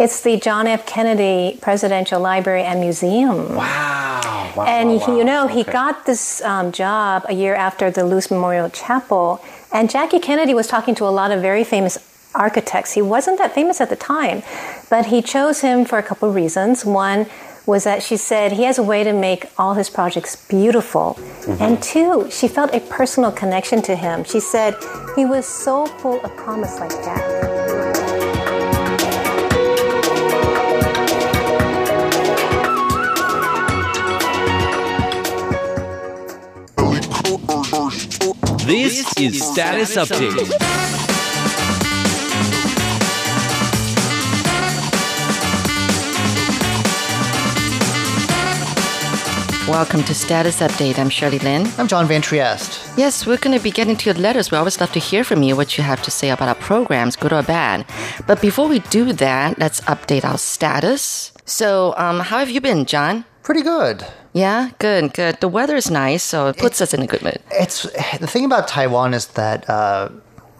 [0.00, 0.86] It's the John F.
[0.86, 3.54] Kennedy Presidential Library and Museum.
[3.54, 4.50] Wow.
[4.56, 5.52] wow And wow, he, you know, wow.
[5.52, 5.72] he Okay.
[5.72, 9.44] got this um, job a year after the Luce Memorial Chapel.
[9.70, 11.98] And Jackie Kennedy was talking to a lot of very famous
[12.34, 12.92] architects.
[12.92, 14.42] He wasn't that famous at the time,
[14.88, 16.86] but he chose him for a couple of reasons.
[16.86, 17.26] One
[17.66, 21.18] was that she said he has a way to make all his projects beautiful.
[21.18, 21.62] Mm-hmm.
[21.62, 24.24] And two, she felt a personal connection to him.
[24.24, 24.76] She said
[25.14, 27.49] he was so full of promise like that.
[38.70, 40.48] This is Status Update.
[49.66, 51.00] Welcome to Status Update.
[51.00, 51.66] I'm Shirley Lin.
[51.78, 52.96] I'm John Van Trieste.
[52.96, 54.52] Yes, we're going to be getting to your letters.
[54.52, 57.16] We always love to hear from you what you have to say about our programs,
[57.16, 57.84] good or bad.
[58.28, 61.32] But before we do that, let's update our status.
[61.44, 63.24] So, um, how have you been, John?
[63.42, 64.06] Pretty good.
[64.32, 65.40] Yeah, good, good.
[65.40, 67.38] The weather is nice, so it puts us in a good mood.
[67.50, 67.82] It's
[68.18, 70.10] the thing about Taiwan is that uh,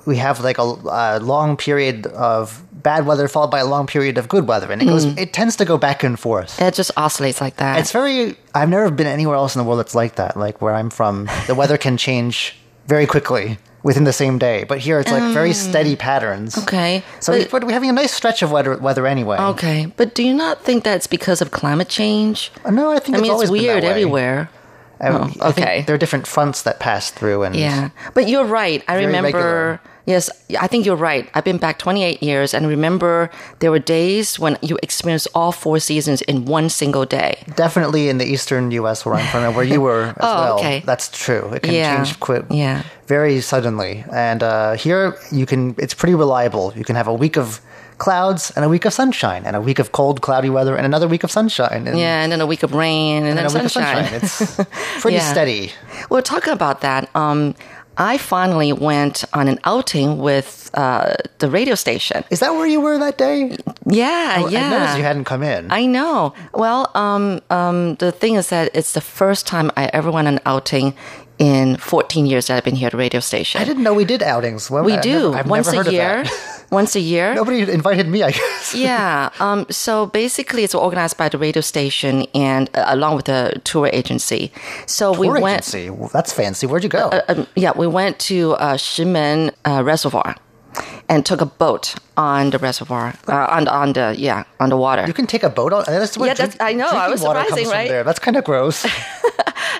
[0.06, 4.18] we have like a, a long period of bad weather followed by a long period
[4.18, 5.04] of good weather, and it goes.
[5.04, 6.60] It tends to go back and forth.
[6.60, 7.78] It just oscillates like that.
[7.78, 8.36] It's very.
[8.54, 10.36] I've never been anywhere else in the world that's like that.
[10.36, 12.56] Like where I'm from, the weather can change
[12.86, 14.64] very quickly within the same day.
[14.64, 15.54] But here, it's like very mm.
[15.54, 16.56] steady patterns.
[16.58, 17.02] okay.
[17.20, 19.38] So but- we- but we're having a nice stretch of weather, weather anyway.
[19.38, 22.52] Okay, but do you not think that's because of climate change?
[22.64, 24.50] Uh, no, I think I it's mean, it's that weird everywhere.
[25.00, 25.82] Um, oh, I, Oh, okay.
[25.86, 28.84] there are different fronts that pass through, and Yeah, but you're right.
[28.86, 29.26] I remember.
[29.28, 29.80] regular.
[30.06, 31.28] Yes, I think you're right.
[31.34, 35.78] I've been back 28 years, and remember there were days when you experienced all four
[35.78, 37.42] seasons in one single day.
[37.56, 39.04] definitely in the eastern U.S.
[39.04, 40.58] where I'm from and where you were as Oh, well.
[40.58, 40.82] okay.
[40.86, 41.52] That's true.
[41.54, 41.96] It can Yeah.
[41.96, 42.82] change quick, Yeah.
[43.06, 44.04] very suddenly.
[44.12, 45.74] And uh, here you can.
[45.78, 46.72] It's pretty reliable.
[46.74, 47.60] You can have a week of
[47.98, 51.06] clouds and a week of sunshine and a week of cold, cloudy weather and another
[51.06, 51.86] week of sunshine.
[51.86, 54.20] And, Yeah, and then a week of rain, and, and then a week of sunshine.
[54.20, 54.64] sunshine.
[54.64, 55.30] It's pretty Yeah.
[55.32, 55.72] steady.
[56.08, 57.54] Well, talking about that, um,
[57.96, 62.24] I finally went on an outing with uh, the radio station.
[62.30, 63.56] Is that where you were that day?
[63.86, 64.66] Yeah, Oh, yeah.
[64.66, 65.70] I noticed you hadn't come in.
[65.70, 66.32] I know.
[66.54, 70.34] Well, um, um, the thing is that it's the first time I ever went on
[70.34, 70.94] an outing
[71.38, 73.60] in 14 years that I've been here at the radio station.
[73.60, 74.70] I didn't know we did outings.
[74.70, 76.24] Well, we I've do Never, I've once never heard a year.
[76.70, 77.34] Once a year.
[77.34, 78.22] Nobody invited me.
[78.22, 78.74] I guess.
[78.76, 79.30] yeah.
[79.40, 83.88] Um, so basically, it's organized by the radio station and uh, along with the tour
[83.92, 84.52] agency.
[84.86, 85.60] So we Tour went.
[85.68, 85.90] agency.
[85.90, 86.66] Well, that's fancy.
[86.66, 87.10] Where'd you go?
[87.28, 90.36] Um, yeah, we went to uh, Shimen uh, Reservoir
[91.08, 94.76] and took a boat on the reservoir, uh, on the, on the yeah on the
[94.76, 95.04] water.
[95.06, 95.84] you can take a boat on.
[95.86, 97.88] That's Yeah, that's- drink- I know, I was surprising, right?
[97.88, 98.04] There.
[98.04, 98.86] That's kind of gross.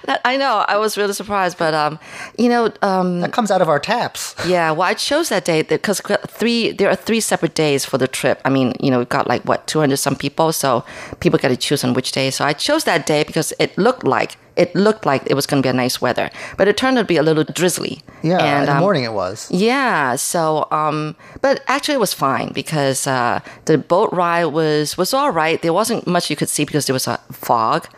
[0.25, 0.64] I know.
[0.66, 1.99] I was really surprised, but um,
[2.38, 4.35] you know, um, that comes out of our taps.
[4.47, 4.71] yeah.
[4.71, 8.40] Well, I chose that day because three there are three separate days for the trip.
[8.45, 10.85] I mean, you know, we've got like what two hundred some people, so
[11.21, 12.31] people got to choose on which day.
[12.31, 15.62] So I chose that day because it looked like it looked like it was going
[15.62, 18.03] to be a nice weather, but it turned out to be a little drizzly.
[18.23, 19.51] Yeah, and, in the um, morning it was.
[19.51, 20.16] Yeah.
[20.16, 25.33] So, um, but actually it was fine because uh, the boat ride was was all
[25.43, 25.61] right.
[25.62, 27.88] There wasn't much you could see because there was a fog,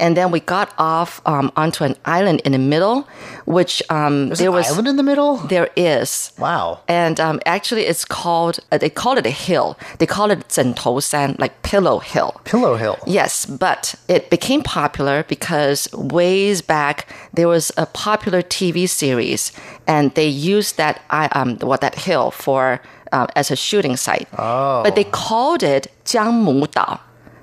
[0.00, 3.06] and then we got off um, onto an island in the middle,
[3.44, 5.36] which um, there was island in the middle.
[5.36, 9.78] There is wow, and um, actually it's called uh, they call it a hill.
[9.98, 12.40] They call it Sentosan, like Pillow Hill.
[12.44, 12.98] Pillow Hill.
[13.06, 19.52] Yes, but it became popular because ways back there was a popular TV series,
[19.86, 22.80] and they used that um what that hill for.
[23.12, 24.84] Uh, as a shooting site, oh.
[24.84, 27.00] but they called it Jiangmu Dao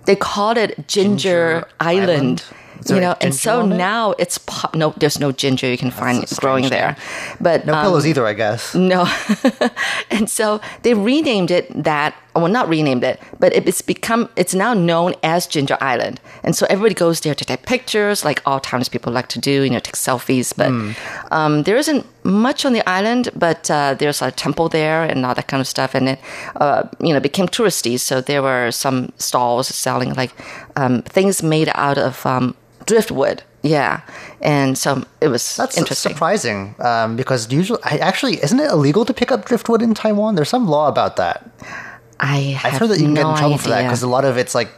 [0.07, 2.09] they called it Ginger, Ginger Island.
[2.09, 2.43] Island?
[2.85, 3.67] You know, and so it?
[3.67, 4.75] now it's pop.
[4.75, 6.95] No, there's no ginger you can find growing there,
[7.41, 8.73] but No um, pillows either, I guess.
[8.75, 9.07] no.
[10.11, 14.53] and so they renamed it that, well, not renamed it, but it- it's become, it's
[14.53, 16.19] now known as Ginger Island.
[16.43, 19.63] And so everybody goes there to take pictures, like all times people like to do,
[19.63, 20.53] you know, take selfies.
[20.55, 20.71] But
[21.31, 25.33] um, there isn't much on the island, but uh, there's a temple there and all
[25.35, 25.95] that kind of stuff.
[25.95, 26.19] And it,
[26.57, 27.99] uh, you know, became touristy.
[27.99, 30.31] So there were some stalls selling like
[30.75, 32.55] um, things made out of um,
[32.87, 33.43] driftwood.
[33.61, 34.01] Yeah.
[34.41, 36.13] And so it was That's interesting.
[36.13, 40.35] surprising um, because usually, I, actually, isn't it illegal to pick up driftwood in Taiwan?
[40.35, 41.49] There's some law about that.
[42.19, 44.07] I have I've heard that you can no get in trouble for that because a
[44.07, 44.69] lot of it's like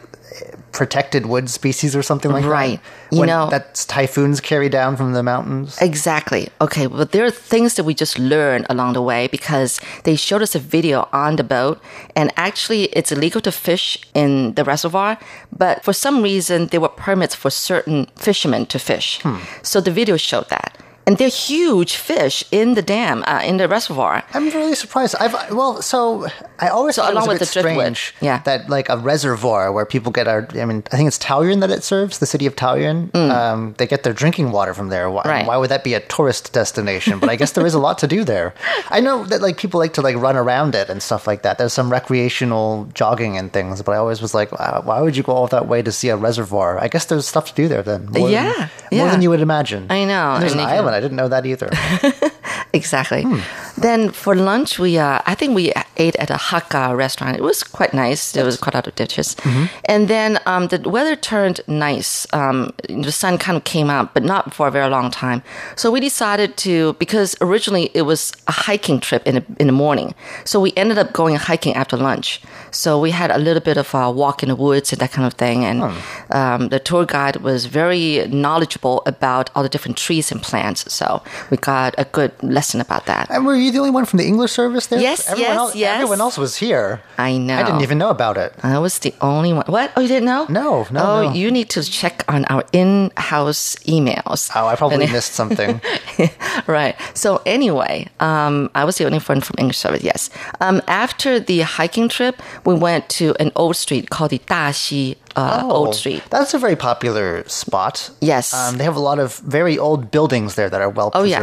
[0.72, 2.80] protected wood species or something like Right.
[2.80, 3.12] that.
[3.12, 3.20] Right.
[3.20, 5.76] You know- that's typhoons carry down from the mountains.
[5.80, 6.48] Exactly.
[6.60, 10.42] Okay, but there are things that we just learned along the way because they showed
[10.42, 11.80] us a video on the boat,
[12.14, 15.18] and actually, it's illegal to fish in the reservoir,
[15.56, 19.18] but for some reason, there were permits for certain fishermen to fish.
[19.22, 19.38] Hmm.
[19.62, 20.76] So the video showed that.
[21.10, 24.22] And they're huge fish in the dam, uh, in the reservoir.
[24.32, 25.16] I'm really surprised.
[25.18, 26.28] I've well, so
[26.60, 28.38] I always So thought it was along a with bit the driftwood, strange yeah.
[28.44, 30.46] that like a reservoir where people get our.
[30.54, 33.10] I mean, I think it's Taoyuan that it serves, the city of Taoyuan.
[33.16, 35.10] Um, they get their drinking water from there.
[35.10, 35.30] Why, Mm.
[35.34, 35.46] Right.
[35.50, 37.18] why would that be a tourist destination?
[37.18, 38.54] But I guess there is a lot to do there.
[38.90, 41.58] I know that like people like to like run around it and stuff like that.
[41.58, 45.22] There's some recreational jogging and things, but I always was like, wow, why would you
[45.24, 46.78] go all that way to see a reservoir?
[46.78, 48.06] I guess there's stuff to do there then.
[48.06, 49.86] More Yeah, than, more than you would imagine.
[49.90, 50.99] I know, And there's and an island.
[51.00, 51.70] I didn't know that either.
[52.72, 53.22] Exactly.
[53.22, 53.40] Hmm.
[53.80, 57.36] Then for lunch, we uh, I think we ate at a Hakka restaurant.
[57.36, 58.32] It was quite nice.
[58.32, 59.34] There was quite a lot of dishes.
[59.36, 59.64] Mm-hmm.
[59.84, 62.26] And then um, the weather turned nice.
[62.32, 65.42] Um, the sun kind of came out, but not for a very long time.
[65.76, 69.72] So we decided to because originally it was a hiking trip in the, in the
[69.72, 70.14] morning.
[70.44, 72.40] So we ended up going hiking after lunch.
[72.70, 75.26] So we had a little bit of a walk in the woods and that kind
[75.26, 75.64] of thing.
[75.64, 75.82] And
[76.30, 80.92] um, the tour guide was very knowledgeable about all the different trees and plants.
[80.92, 83.24] So we got a good lesson about that.
[83.30, 85.00] And were you the only one from the English service there?
[85.00, 85.94] Yes, everyone yes, else, yes.
[85.96, 87.00] Everyone else was here.
[87.16, 87.56] I know.
[87.60, 88.52] I didn't even know about it.
[88.62, 89.64] I was the only one.
[89.76, 89.86] What?
[89.96, 90.44] Oh, you didn't know?
[90.62, 91.32] No, no, Oh, no.
[91.40, 93.64] you need to check on our in-house
[93.96, 94.40] emails.
[94.54, 95.80] Oh, I probably missed something.
[96.78, 96.94] right.
[97.14, 100.04] So anyway, um, I was the only one from English service.
[100.04, 100.28] Yes.
[100.60, 102.36] Um, after the hiking trip,
[102.68, 106.22] we went to an old street called the Daxi uh, Old Street.
[106.26, 108.10] Oh, That's a very popular spot.
[108.20, 108.52] Yes.
[108.52, 111.40] Um, they have a lot of very old buildings there that are well Oh, yeah.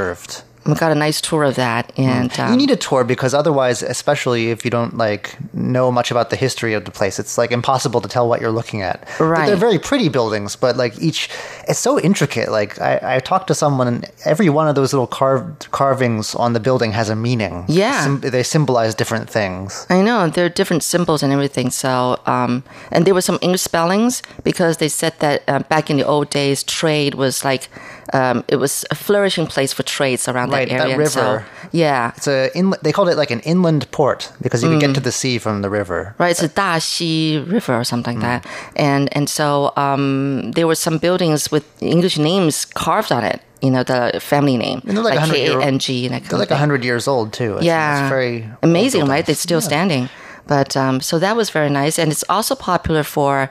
[0.68, 3.82] We got a nice tour of that, and um, you need a tour because otherwise,
[3.82, 7.51] especially if you don't like know much about the history of the place, it's like
[7.51, 9.07] impossible to tell what you're looking at.
[9.18, 9.45] But Right.
[9.47, 11.30] they're very pretty buildings, but like each,
[11.70, 12.49] it's so intricate.
[12.51, 16.53] Like I, I talked to someone, and every one of those little carved carvings on
[16.53, 17.63] the building has a meaning.
[17.68, 18.03] Yeah.
[18.03, 19.86] Sym- they symbolize different things.
[19.89, 21.70] I know there are different symbols and everything.
[21.72, 25.97] So, um, and there were some English spellings because they said that uh, back in
[25.97, 27.70] the old days, trade was like
[28.14, 31.08] um, it was a flourishing place for trades around Right, that that area.
[31.08, 31.45] So, river.
[31.72, 32.84] yeah, It's a inlet.
[32.84, 34.88] They called it like an inland port because you could Mm.
[34.88, 36.14] get to the sea from the river.
[36.20, 36.32] right.
[36.32, 38.45] It's a Daxi River or something like that.
[38.76, 43.39] And and so um, there were some buildings with English names carved on it.
[43.62, 46.05] You know, the family name, And they're like, like 100 K year A N G,
[46.05, 46.60] and They're like thing.
[46.60, 47.55] hundred years old too.
[47.58, 49.26] It's, yeah, it's very amazing, right?
[49.26, 50.10] They're still standing.
[50.47, 53.49] But um, so that was very nice, and it's also popular for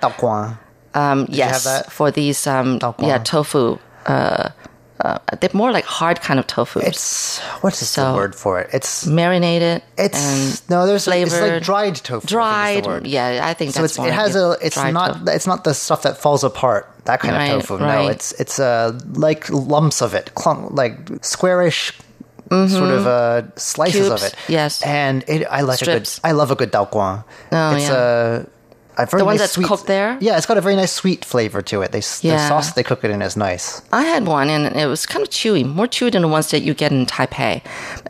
[0.95, 1.93] um, yes that?
[1.93, 3.79] for these um, yeah tofu.
[4.07, 4.51] Uh,
[4.99, 6.81] uh, they're more like hard kind of tofu.
[6.81, 8.71] It's what's the word for it?
[8.73, 9.83] It's marinated.
[9.99, 10.87] it's no.
[10.87, 11.33] There's flavored.
[11.33, 12.27] it's like dried tofu.
[12.27, 12.87] Dried.
[12.87, 13.07] word.
[13.07, 14.57] Yeah, I think So that's it's, it has a.
[14.63, 15.19] It's not.
[15.19, 15.31] tofu.
[15.33, 16.91] It's not the stuff that falls apart.
[17.05, 17.79] That kind Right, of tofu.
[17.79, 21.93] No, it's it's uh, like lumps of it, clunk, like squarish.
[22.49, 24.27] Sort of uh, slices of Mm-hmm.
[24.27, 24.81] It, yes.
[24.83, 26.19] and it, I like Strips.
[26.19, 26.29] a good.
[26.29, 27.25] I love a good dougan.
[27.51, 28.43] Oh, it's yeah.
[28.43, 28.47] a,
[28.99, 30.17] a very The one nice that's sweet, cooked there?
[30.21, 31.93] Yeah, it's got a very nice sweet flavor to it.
[31.93, 33.83] They s the sauce they cook it in is nice.
[33.93, 36.63] I had one and it was kind of chewy, more chewy than the ones that
[36.63, 37.61] you get in Taipei.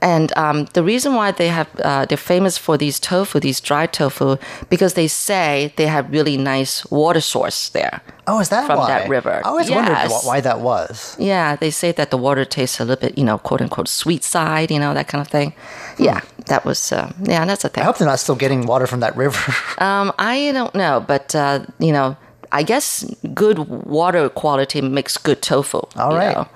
[0.01, 3.93] And um, the reason why they have uh, they're famous for these tofu, these dried
[3.93, 4.37] tofu,
[4.70, 8.01] because they say they have really nice water source there.
[8.28, 8.89] Oh, is that From why?
[8.89, 9.41] that river.
[9.45, 10.11] I always wondered Yes.
[10.11, 11.14] wh- why that was.
[11.18, 14.24] Yeah, they say that the water tastes a little bit, you know, quote unquote sweet
[14.24, 15.55] side, you know, that kind of thing.
[15.99, 17.83] Yeah, that was uh, yeah, that's a thing.
[17.83, 19.39] I hope they're not still getting water from that river.
[19.79, 22.17] Um, I don't know, but uh, you know,
[22.51, 25.83] I guess good water quality makes good tofu.
[25.97, 26.35] All right.
[26.35, 26.49] know.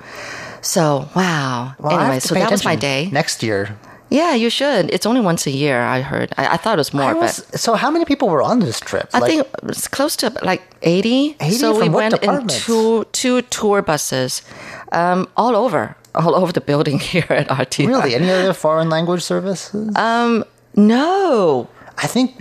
[0.63, 1.75] So wow.
[1.79, 3.09] Well, anyway, so that was my day.
[3.13, 3.77] Next year.
[4.13, 4.91] Yeah, you should.
[4.91, 5.81] It's only once a year.
[5.81, 6.33] I heard.
[6.37, 8.81] I, I thought it was more, was, but so how many people were on this
[8.81, 9.09] trip?
[9.15, 11.37] I Like, think it's close to like eighty.
[11.41, 14.43] 80 so we went in two two tour buses,
[14.91, 17.79] um, all over, all over the building here at RT.
[17.79, 19.95] really any other foreign language services?
[19.97, 20.45] Um,
[20.75, 21.69] no.
[21.99, 22.35] I think.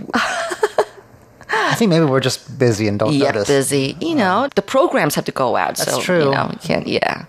[1.52, 3.48] I think maybe we're just busy and don't yeah, notice.
[3.48, 3.96] busy.
[4.00, 5.76] You know, the programs have to go out.
[5.76, 6.24] That's so, true.
[6.26, 6.86] You know, you can't.
[6.86, 7.24] Yeah.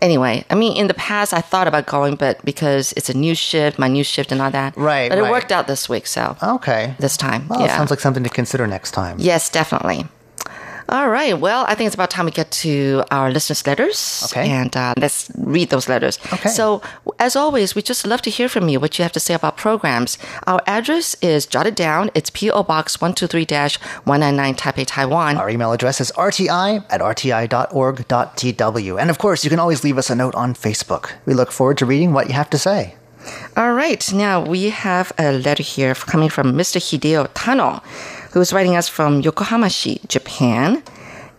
[0.00, 3.34] Anyway, I mean, in the past, I thought about going, but because it's a new
[3.34, 4.76] shift, my new shift, and all that.
[4.76, 5.28] Right, But right.
[5.28, 6.94] it worked out this week, so Okay.
[6.98, 7.48] this time.
[7.48, 7.76] Well, it yeah.
[7.76, 9.16] sounds like something to consider next time.
[9.18, 10.06] Yes, definitely.
[10.88, 11.38] All right.
[11.38, 14.22] Well, I think it's about time we get to our listeners' letters.
[14.26, 14.48] Okay.
[14.48, 16.18] And uh, let's read those letters.
[16.32, 16.48] Okay.
[16.48, 16.80] So,
[17.18, 19.56] as always, we just love to hear from you, what you have to say about
[19.56, 20.18] programs.
[20.46, 22.10] Our address is jotted down.
[22.14, 22.62] It's P.O.
[22.62, 23.46] Box 123
[24.04, 25.36] 199 Taipei, Taiwan.
[25.36, 29.00] Our email address is rti at rti.org.tw.
[29.00, 31.12] And of course, you can always leave us a note on Facebook.
[31.26, 32.94] We look forward to reading what you have to say.
[33.56, 34.12] All right.
[34.12, 36.78] Now we have a letter here coming from Mr.
[36.78, 37.82] Hideo Tano,
[38.36, 40.82] who's writing us from Yokohamashi, Japan.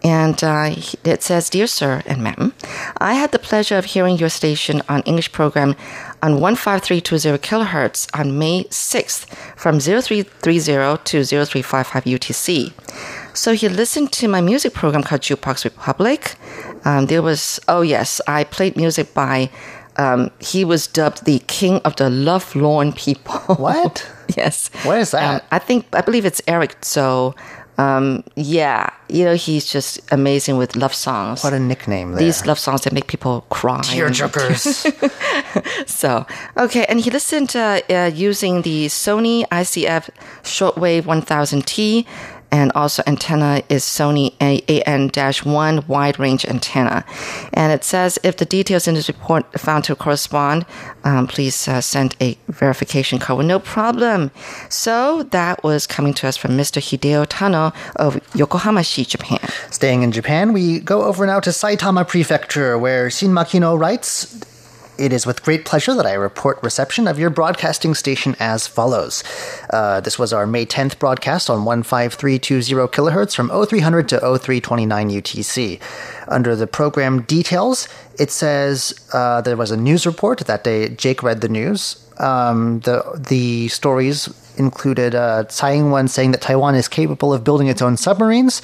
[0.04, 0.72] And uh,
[1.04, 2.54] it says, Dear Sir and Ma'am,
[2.98, 5.76] I had the pleasure of hearing your station on English program
[6.24, 12.74] on 15320 kilohertz on May 6th from 0330 to 0355 UTC.
[13.38, 16.34] So he listened to my music program called Jukebox Republic.
[16.84, 19.52] Um, there was, oh yes, I played music by,
[19.98, 23.56] um, he was dubbed the king of the lovelorn people.
[23.58, 24.08] What?
[24.36, 24.70] yes.
[24.84, 25.42] What is that?
[25.42, 26.76] Um, I think, I believe it's Eric.
[26.82, 27.34] So,
[27.78, 31.44] um, yeah, you know, he's just amazing with love songs.
[31.44, 32.20] What a nickname there.
[32.20, 33.82] These love songs that make people cry.
[33.82, 34.86] Tearjerkers.
[35.88, 36.26] So,
[36.56, 40.10] okay, and he listened uh, uh, using the Sony ICF
[40.44, 42.06] shortwave 1000T,
[42.52, 47.06] and also antenna is Sony AN-1 wide range antenna.
[47.54, 50.66] And it says if the details in this report found to correspond,
[51.04, 53.46] um, please uh, send a verification code.
[53.46, 54.32] No problem.
[54.70, 56.82] So that was coming to us from Mr.
[56.82, 59.40] Hideo Tano of Yokohamashi, Japan.
[59.72, 64.57] Staying in Japan, we go over now to Saitama Prefecture, where Shin Makino writes.
[64.98, 69.24] It is with great pleasure that I report reception of your broadcasting station as follows.
[69.70, 75.80] Uh, this was our May 10th broadcast on 15320 kilohertz from 0300 to 0329 UTC.
[76.28, 77.88] Under the program details,
[78.18, 80.90] it says uh, there was a news report that day.
[80.90, 82.04] Jake read the news.
[82.20, 84.28] Um, the the stories
[84.58, 88.62] included uh, Tsai Ing-wen saying that Taiwan is capable of building its own submarines.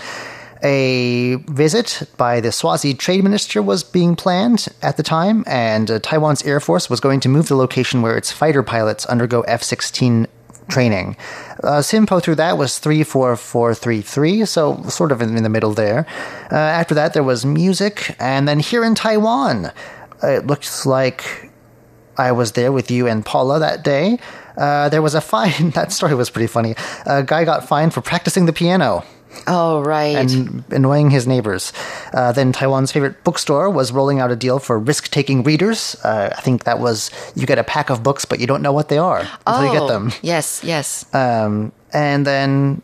[0.63, 5.99] A visit by the Swazi trade minister was being planned at the time, and uh,
[5.99, 9.61] Taiwan's Air Force was going to move the location where its fighter pilots undergo F
[9.61, 10.25] 16
[10.69, 11.17] training.
[11.61, 16.07] Uh, SINPO through that was 34433, so sort of in, in the middle there.
[16.49, 19.71] Uh, after that, there was music, and then here in Taiwan,
[20.23, 21.51] it looks like
[22.17, 24.17] I was there with you and Paula that day.
[24.55, 25.71] Uh, there was a fine.
[25.73, 26.75] That story was pretty funny.
[27.05, 29.03] A guy got fined for practicing the piano
[29.47, 30.15] Oh, right.
[30.15, 31.73] and annoying his neighbors.
[32.13, 35.95] Uh, then Taiwan's favorite bookstore was rolling out a deal for risk-taking readers.
[36.03, 38.73] Uh, I think that was you get a pack of books, but you don't know
[38.73, 40.11] what they are until you get Oh, them.
[40.21, 41.05] Yes, yes.
[41.13, 42.81] Um, and then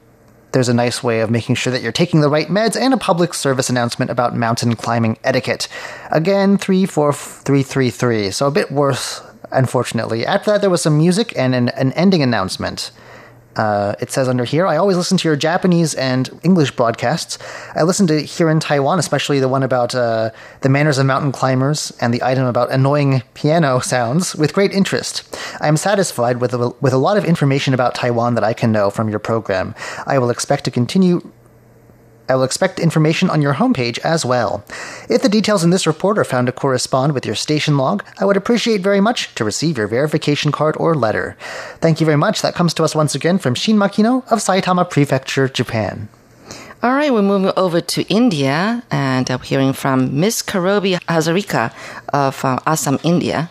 [0.52, 2.98] there's a nice way of making sure that you're taking the right meds and a
[2.98, 5.68] public service announcement about mountain climbing etiquette.
[6.12, 8.32] Again, 34333.
[8.32, 9.22] So a bit worse,
[9.52, 10.26] unfortunately.
[10.26, 12.92] After that, there was some music and an, an ending announcement.
[13.56, 17.38] Uh, it says under here, I always listen to your Japanese and English broadcasts.
[17.76, 20.30] I listen to here in Taiwan, especially the one about uh,
[20.62, 25.38] the manners of mountain climbers and the item about annoying piano sounds, with great interest.
[25.60, 28.72] I am satisfied with a, with a lot of information about Taiwan that I can
[28.72, 29.76] know from your program.
[30.06, 31.30] I will expect to continue
[32.30, 34.64] I will expect information on your homepage as well.
[35.10, 38.26] If the details in this report are found to correspond with your station log, I
[38.26, 41.36] would appreciate very much to receive your verification card or letter.
[41.82, 42.42] Thank you very much.
[42.42, 46.08] That comes to us once again from Shin Makino of Saitama Prefecture, Japan.
[46.82, 51.74] All right, we're moving over to India and I'm hearing from Miss Karobi Hazarika
[52.14, 53.50] of uh, Assam, India.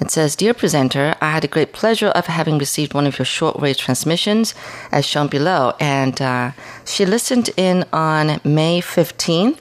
[0.00, 3.26] It says, Dear presenter, I had a great pleasure of having received one of your
[3.26, 4.54] shortwave transmissions
[4.92, 5.74] as shown below.
[5.80, 6.52] And uh,
[6.84, 9.58] she listened in on May 15th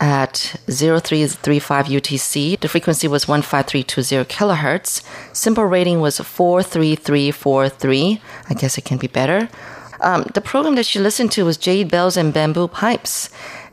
[0.00, 2.58] at 0335 UTC.
[2.58, 5.02] The frequency was 15320 kilohertz.
[5.32, 8.20] SINPO rating was 43343.
[8.50, 9.48] I guess it can be better.
[10.00, 13.30] Um, the program that she listened to was Jade Bells and Bamboo Pipes.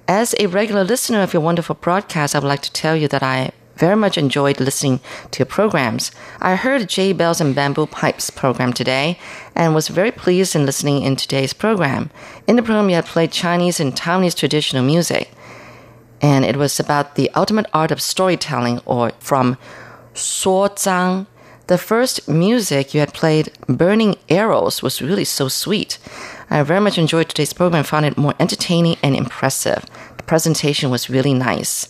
[0.07, 3.23] As a regular listener of your wonderful broadcast, I would like to tell you that
[3.23, 4.99] I very much enjoyed listening
[5.31, 6.11] to your programs.
[6.39, 9.17] I heard Jade Bells and Bamboo Pipes program today
[9.55, 12.11] and was very pleased in listening in today's program.
[12.45, 15.31] In the program, you had played Chinese and Taiwanese traditional music,
[16.21, 19.57] and it was about the ultimate art of storytelling, or from
[20.13, 21.25] Suo Zhang.
[21.67, 25.99] The first music you had played, Burning Arrows, was really so sweet.
[26.49, 29.85] I very much enjoyed today's program and found it more entertaining and impressive.
[30.17, 31.87] The presentation was really nice.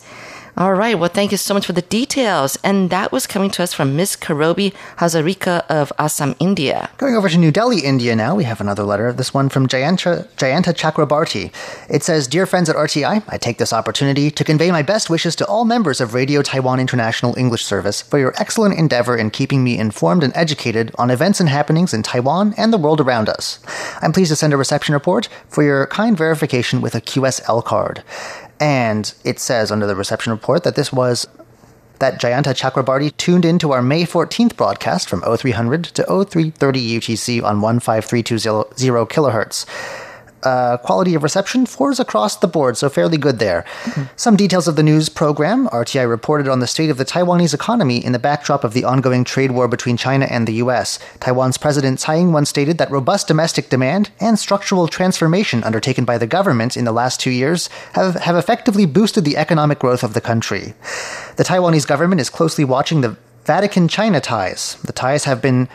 [0.56, 2.58] All right, well, thank you so much for the details.
[2.64, 6.90] And that was coming to us from Miss Karobi Hazarika of Assam, India.
[6.98, 9.12] Going over to New Delhi, India now, we have another letter.
[9.12, 11.52] This one from Jayanta, Jayanta Chakrabarti.
[11.88, 15.36] It says, Dear friends at RTI, I take this opportunity to convey my best wishes
[15.36, 19.62] to all members of Radio Taiwan International English Service for your excellent endeavor in keeping
[19.62, 23.60] me informed and educated on events and happenings in Taiwan and the world around us.
[24.02, 28.02] I'm pleased to send a reception report for your kind verification with a QSL card.
[28.60, 31.26] And it says under the reception report that this was
[31.98, 37.60] that Jayanta Chakrabarti tuned into our May 14th broadcast from 0300 to 0330 UTC on
[37.60, 40.09] 15320 kilohertz.
[40.42, 43.64] Uh, quality of reception, fours across the board, so fairly good there.
[44.16, 45.68] Some details of the news program.
[45.68, 49.24] RTI reported on the state of the Taiwanese economy in the backdrop of the ongoing
[49.24, 50.98] trade war between China and the U.S.
[51.20, 56.26] Taiwan's President Tsai Ing-wen stated that robust domestic demand and structural transformation undertaken by the
[56.26, 60.20] government in the last two years have, have effectively boosted the economic growth of the
[60.20, 60.74] country.
[61.36, 64.76] The Taiwanese government is closely watching the Vatican China ties.
[64.84, 65.68] The ties have been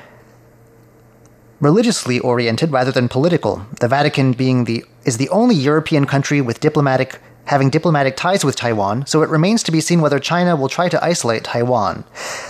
[1.66, 3.66] religiously oriented rather than political.
[3.80, 8.56] The Vatican being the is the only European country with diplomatic having diplomatic ties with
[8.56, 12.04] Taiwan, so it remains to be seen whether China will try to isolate Taiwan.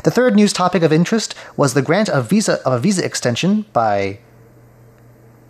[0.04, 3.66] The third news topic of interest was the grant of visa of a visa extension
[3.74, 4.20] by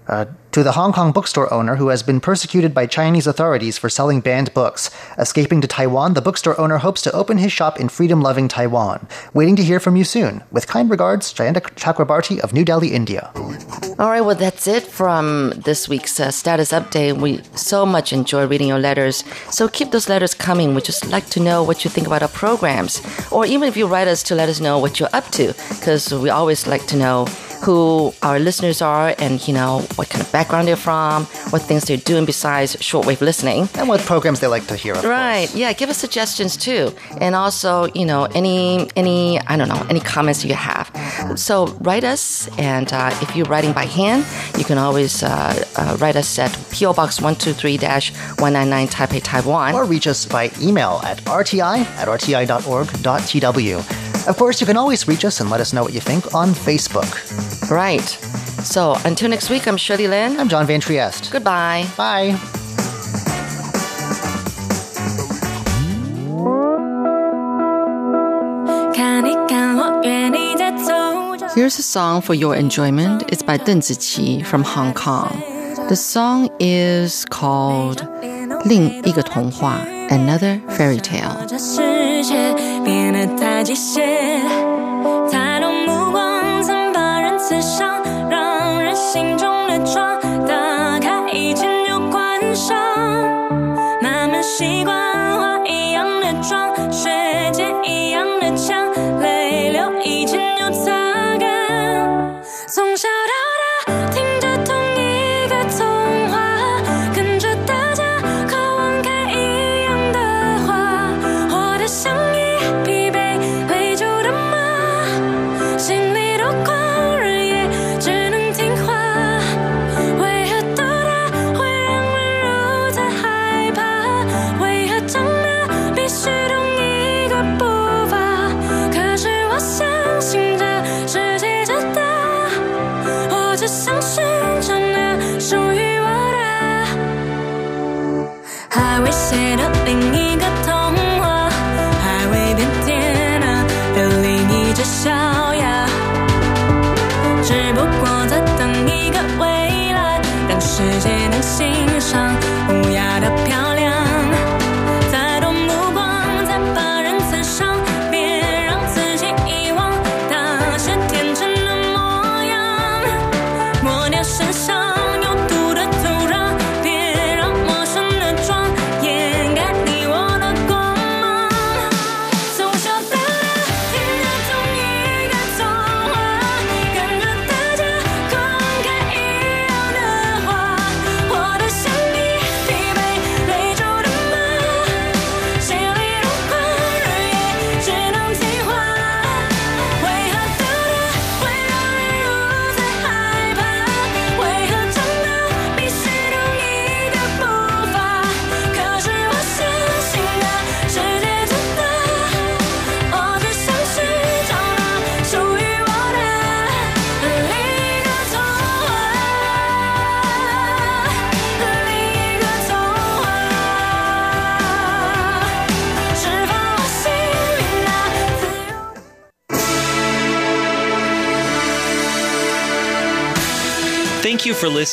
[0.07, 3.89] uh, to the Hong Kong bookstore owner who has been persecuted by Chinese authorities for
[3.89, 4.89] selling banned books.
[5.17, 9.05] Escaping to Taiwan, the bookstore owner hopes to open his shop in freedom loving Taiwan.
[9.33, 10.45] Waiting to hear from you soon.
[10.51, 13.31] With kind regards, Jayanta Chakrabarti of New Delhi, India.
[13.99, 17.19] All right, well, that's it from this week's uh, status update.
[17.19, 19.25] We so much enjoy reading your letters.
[19.49, 20.73] So keep those letters coming.
[20.73, 23.01] We just like to know what you think about our programs.
[23.29, 26.13] Or even if you write us to let us know what you're up to, because
[26.13, 27.27] we always like to know
[27.65, 31.83] who our listeners are and, you know, what kind of background they're from, what things
[31.85, 33.67] they're doing besides shortwave listening.
[33.75, 34.93] And what programs they like to hear.
[34.93, 35.47] Of Right.
[35.47, 35.55] course.
[35.55, 35.73] Yeah.
[35.73, 40.45] Give us suggestions too, and also you know any any I don't know any comments
[40.45, 40.89] you have.
[41.35, 44.25] So write us, and uh, if you're writing by hand,
[44.57, 45.29] you can always uh,
[45.75, 49.73] uh, write us at PO Box one two three dash one nine nine Taipei Taiwan.
[49.73, 51.61] Or reach us by email at rti
[51.99, 54.04] at rti.org.tw.
[54.28, 56.50] Of course, you can always reach us and let us know what you think on
[56.50, 57.08] Facebook.
[57.70, 58.08] right.
[58.64, 60.38] So until next week, I'm Shirley Lin.
[60.38, 61.32] I'm John Van Trieste.
[61.32, 61.86] Goodbye.
[61.96, 62.38] Bye.
[71.54, 73.24] Here's a song for your enjoyment.
[73.28, 75.42] It's by Deng Ziqi from Hong Kong.
[75.88, 78.06] The song is called
[78.64, 81.46] 另一个童话 Another Fairy Tale.
[81.46, 82.34] 这世界
[82.84, 84.02] 变得太机械，
[85.30, 90.20] 太多目光曾把人刺伤，让人心中的窗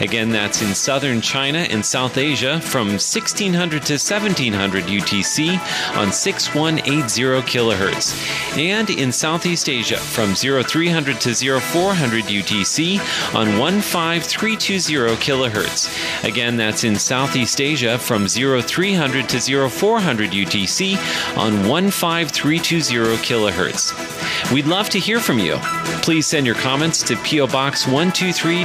[0.00, 5.58] Again, that's in southern China and South Asia from 1600 to 1700 UTC
[5.96, 8.58] on 6180 kilohertz.
[8.58, 12.98] And in Southeast Asia from 0300 to 0400 UTC
[13.34, 16.24] on 15320 kilohertz.
[16.24, 20.96] Again, that's in Southeast Asia from 0300 to 0400 UTC
[21.36, 24.52] on 15320 kilohertz.
[24.52, 25.58] We'd love to hear from you.
[26.02, 28.64] Please send your comments to PO Box 123